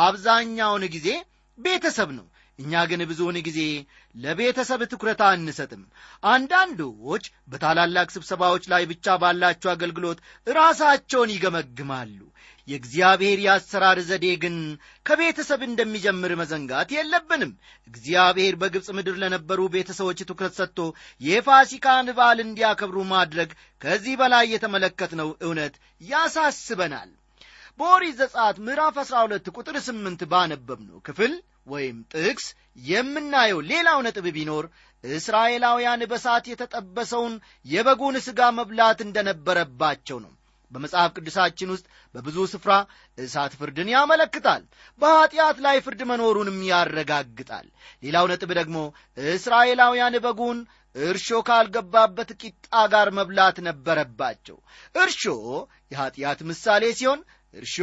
አብዛኛውን 0.00 0.84
ጊዜ 0.94 1.08
ቤተሰብ 1.58 2.10
ነው። 2.18 2.26
እኛ 2.58 2.72
ግን 2.90 3.00
ብዙውን 3.10 3.36
ጊዜ 3.46 3.60
ለቤተሰብ 4.14 4.80
ትኩረት 4.92 5.20
አንሰጥም። 5.26 5.82
አንዳንዶች 6.32 7.24
በታላላቅ 7.48 8.08
ስብሰባዎች 8.14 8.64
ላይ 8.72 8.82
ብቻ 8.92 9.16
ባላቸው 9.22 9.70
አገልግሎት 9.74 10.18
ራሳቸውን 10.52 11.32
ይገመግማሉ 11.34 12.18
የእግዚአብሔር 12.68 13.38
የአሰራር 13.42 13.98
ዘዴ 14.08 14.26
ግን 14.42 14.56
ከቤተሰብ 15.06 15.60
እንደሚጀምር 15.66 16.32
መዘንጋት 16.40 16.88
የለብንም። 16.94 17.52
እግዚአብሔር 17.88 18.56
በግብፅ 18.60 18.88
ምድር 18.96 19.16
ለነበሩ 19.22 19.60
ቤተሰቦች 19.74 20.20
ትኩረት 20.28 20.56
ሰጥቶ 20.58 20.80
የፋሲካን 21.20 22.08
በዓል 22.18 22.40
እንዲያከብሩ 22.44 22.98
ማድረግ 23.12 23.52
ከዚህ 23.82 24.16
በላይ 24.20 24.46
የተመለከትነው 24.54 25.30
እውነት 25.46 25.76
ያሳስበናል። 26.08 27.10
በኦሪት 27.80 28.16
ዘጸአት 28.20 28.56
ምዕራፍ 28.66 28.96
12 29.02 29.52
ቁጥር 29.56 29.76
8 29.82 30.24
ባነበብነው 30.30 30.98
ክፍል 31.06 31.34
ወይም 31.68 31.96
ጥቅስ 32.14 32.46
የምናየው 32.84 33.60
ሌላው 33.70 33.98
ነጥብ 34.06 34.26
ቢኖር 34.36 34.66
እስራኤላውያን 35.04 36.02
በሳት 36.10 36.44
የተጠበሰውን 36.48 37.34
የበጉን 37.66 38.16
ሥጋ 38.26 38.50
መብላት 38.56 39.00
እንደነበረባቸው 39.04 40.18
ነው 40.24 40.32
በመጽሐፍ 40.72 41.10
ቅዱሳችን 41.16 41.72
ውስጥ 41.74 41.84
በብዙ 42.14 42.38
ስፍራ 42.52 42.72
እሳት 43.18 43.52
ፍርድን 43.60 43.88
ያመለክታል። 43.94 44.62
በኀጢአት 45.00 45.58
ላይ 45.66 45.76
ፍርድ 45.86 46.02
መኖሩንም 46.10 46.58
ያረጋግጣል። 46.70 47.66
ሌላው 48.02 48.26
ነጥብ 48.32 48.52
ደግሞ 48.60 48.78
እስራኤላውያን 49.32 50.16
በጉን 50.26 50.60
እርሾ 50.94 51.28
ካልገባበት 51.48 52.30
ቂጣ 52.42 52.74
ጋር 52.92 53.08
መብላት 53.18 53.56
ነበረባቸው። 53.66 54.56
እርሾ 54.96 55.22
የኀጢአት 55.92 56.40
ምሳሌ 56.50 56.84
ሲሆን 56.98 57.20
እርሾ 57.54 57.76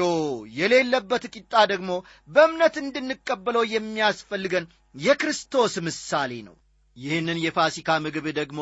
የሌለበት 0.58 1.24
ቂጣ 1.36 1.54
ደግሞ 1.72 1.92
በእምነት 2.30 2.76
እንድንቀበለው 2.82 3.64
የሚያስፈልገን 3.72 4.66
የክርስቶስ 4.98 5.74
ምሳሌ 5.88 6.34
ነው። 6.48 6.56
ይህንን 6.98 7.38
የፋሲካ 7.44 7.90
ምግብ 8.04 8.26
ደግሞ 8.38 8.60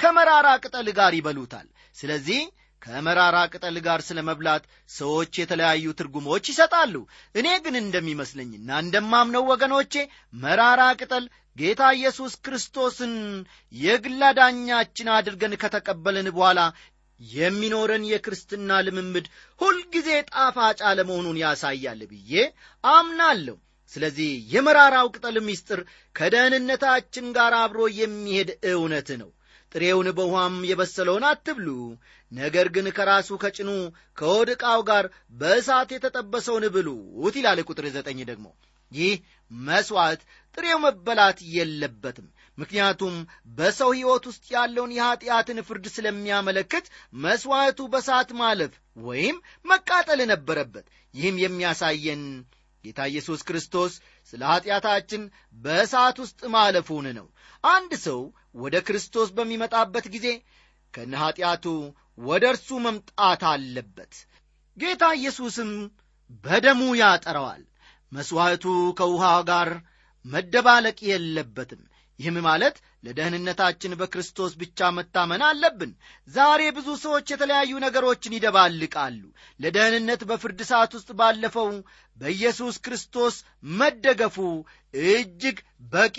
ከመራራ 0.00 0.48
ቅጠል 0.64 0.88
ጋር 0.96 1.12
ይበሉታል። 1.18 1.66
ስለዚህ 1.96 2.40
ከመራራ 2.86 3.36
ቅጠል 3.52 3.76
ጋር 3.86 4.00
ስለ 4.06 4.18
መብላት 4.26 4.64
ሰዎች 4.90 5.32
የተለያዩ 5.40 5.94
ትርጉሞች 5.98 6.44
ይሰጣሉ። 6.52 6.94
እኔ 7.34 7.46
ግን 7.64 7.76
እንደሚመስለኝና 7.80 8.68
እንደማምነው 8.84 9.44
ወገኖቼ 9.50 9.94
መራራ 10.36 10.82
ቅጠል 11.00 11.24
ጌታ 11.56 11.82
ኢየሱስ 11.96 12.32
ክርስቶስን 12.44 13.14
የግል 13.74 14.20
አዳኛችን 14.28 15.08
አድርገን 15.14 15.54
ከተቀበልን 15.62 16.28
በኋላ 16.34 16.60
የሚኖረን 17.20 18.02
የክርስትና 18.08 18.80
ልምምድ 18.86 19.26
ሁልጊዜ 19.60 20.08
ጣፋጭ 20.30 20.78
አለመሆኑን 20.88 21.40
ያሳያል 21.42 22.02
ብዬ 22.10 22.32
አምናለሁ። 22.84 23.56
ስለዚህ 23.92 24.30
የመራራው 24.52 25.08
ቅጠል 25.14 25.36
ምስጢር 25.46 25.80
ከደህንነታችን 26.16 27.26
ጋር 27.36 27.54
አብሮ 27.60 27.80
የሚሄድ 27.98 28.50
እውነት 28.72 29.10
ነው 29.20 29.30
ጥሬውን 29.76 30.08
በውሃም 30.18 30.54
የበሰለውን 30.66 31.24
አትብሉ። 31.28 31.68
ነገር 32.32 32.66
ግን 32.74 32.86
ከራሱ 32.96 33.28
ከጭኑ 33.42 33.70
ከሆድ 34.18 34.48
ዕቃው 34.54 34.80
ጋር 34.88 35.04
በእሳት 35.34 35.90
የተጠበሰውን 35.94 36.64
ብሉት 36.76 37.34
ይላል 37.40 37.60
ቁጥር 37.68 37.86
ዘጠኝ 37.96 38.20
ደግሞ። 38.30 38.46
ይህ 38.92 39.14
መሥዋዕት 39.50 40.20
ጥሬው 40.54 40.78
መበላት 40.84 41.38
የለበትም። 41.54 42.26
ምክንያቱም 42.58 43.14
በሰው 43.56 43.90
ሕይወት 43.96 44.24
ውስጥ 44.30 44.44
ያለውን 44.54 44.94
የኀጢአትን 44.96 45.58
ፍርድ 45.68 45.86
ስለሚያመለክት 45.94 46.86
መሥዋዕቱ 47.24 47.88
በሳት 47.92 48.30
ማለፍ 48.40 48.72
ወይም 49.02 49.38
መቃጠል 49.64 50.20
ነበረበት። 50.32 50.86
ይህም 51.14 51.36
የሚያሳየን 51.42 52.22
ጌታ 52.84 53.00
ኢየሱስ 53.10 53.40
ክርስቶስ 53.48 53.92
ስለ 54.32 54.42
ኀጢአታችን 54.50 55.22
በእሳት 55.56 56.16
ውስጥ 56.24 56.40
ማለፉን 56.54 57.06
ነው። 57.18 57.26
አንድ 57.64 57.92
ሰው 58.04 58.20
ወደ 58.56 58.76
ክርስቶስ 58.86 59.28
በሚመጣበት 59.36 60.06
ጊዜ 60.14 60.26
ከነ 60.94 61.14
ወደ 62.22 62.44
እርሱ 62.52 62.68
መምጣት 62.78 63.42
አለበት። 63.50 64.12
ጌታ 64.76 65.04
ኢየሱስም 65.18 65.70
በደሙ 66.44 66.80
ያጠረዋል። 67.00 67.62
መሥዋዕቱ 68.12 68.64
ከውሃ 68.98 69.24
ጋር 69.48 69.68
መደባለቅ 70.24 70.98
የለበትም። 71.08 71.82
ይህም 72.18 72.36
ማለት 72.46 72.76
ለደህንነታችን 73.04 73.96
በክርስቶስ 74.00 74.52
ብቻ 74.60 74.88
መታመን 74.90 75.42
አለብን። 75.48 75.90
ዛሬ 76.28 76.62
ብዙ 76.76 76.88
ሰዎች 77.02 77.26
የተለያዩ 77.30 77.72
ነገሮችን 77.84 78.36
ይደባልቃሉ። 78.36 79.22
ለደህንነት 79.60 80.22
በፍርድ 80.30 80.60
ሰዓት 80.70 80.94
ውስጥ 80.98 81.10
ባለፈው 81.12 81.68
በኢየሱስ 82.18 82.76
ክርስቶስ 82.78 83.36
መደገፉ 83.74 84.38
እጅግ 84.94 85.58
በቂ 85.92 86.18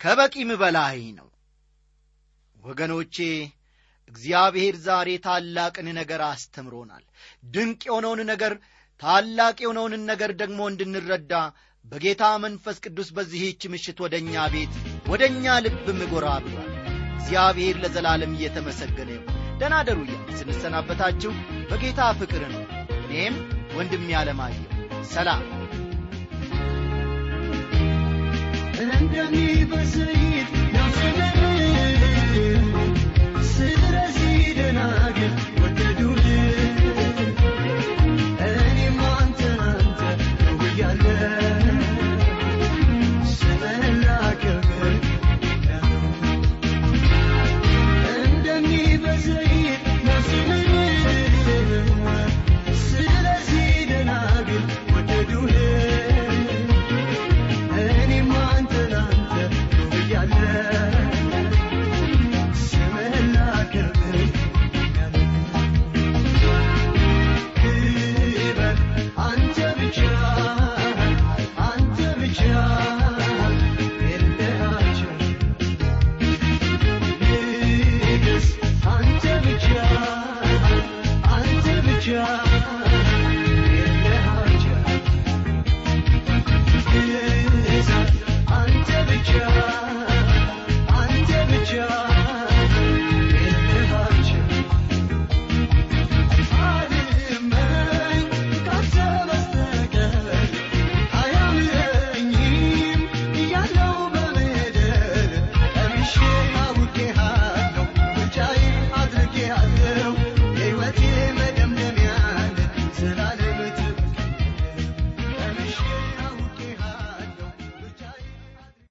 ከበቂም 0.00 0.52
በላይ 0.60 1.00
ነው 1.18 1.28
ወገኖቼ 2.68 3.16
እግዚአብሔር 4.08 4.74
ዛሬ 4.84 5.08
ታላቅን 5.24 5.88
ነገር 5.98 6.20
አስተምሮናል። 6.28 7.04
ድንቅ 7.54 7.80
የሆነውን 7.88 8.20
ነገር 8.30 8.52
ታላቅ 9.00 9.56
የሆነውን 9.62 9.94
ነገር 10.10 10.30
ደግሞ 10.40 10.60
እንድንረዳ 10.70 11.32
በጌታ 11.84 12.24
መንፈስ 12.44 12.76
ቅዱስ 12.84 13.08
በዚህች 13.16 13.62
ምሽት 13.72 13.98
ወደ 14.04 14.14
እኛ 14.22 14.46
ቤት 14.54 14.72
ወደ 15.08 15.22
እኛ 15.32 15.54
ልብም 15.66 16.00
ጎራ 16.12 16.28
ብሏል። 16.44 16.72
እግዚአብሔር 17.18 17.76
ለዘላለም 17.82 18.34
እየተመሰገነ 18.36 19.10
ይሁን። 19.16 19.28
ደናደሩ 19.60 20.00
ስንሰናበታችሁ 20.38 21.32
በጌታ 21.70 22.10
ፍቅር 22.20 22.42
ነው። 22.54 22.64
እኔም 23.00 23.36
ወንድም 23.76 24.04
ያለማየሁ 24.14 24.66
ሰላም። 25.12 25.44
ነፍስንን 28.80 30.67
ስለዚህ 33.50 34.36
ደናግል 34.58 35.32
ወደዱል 35.62 36.17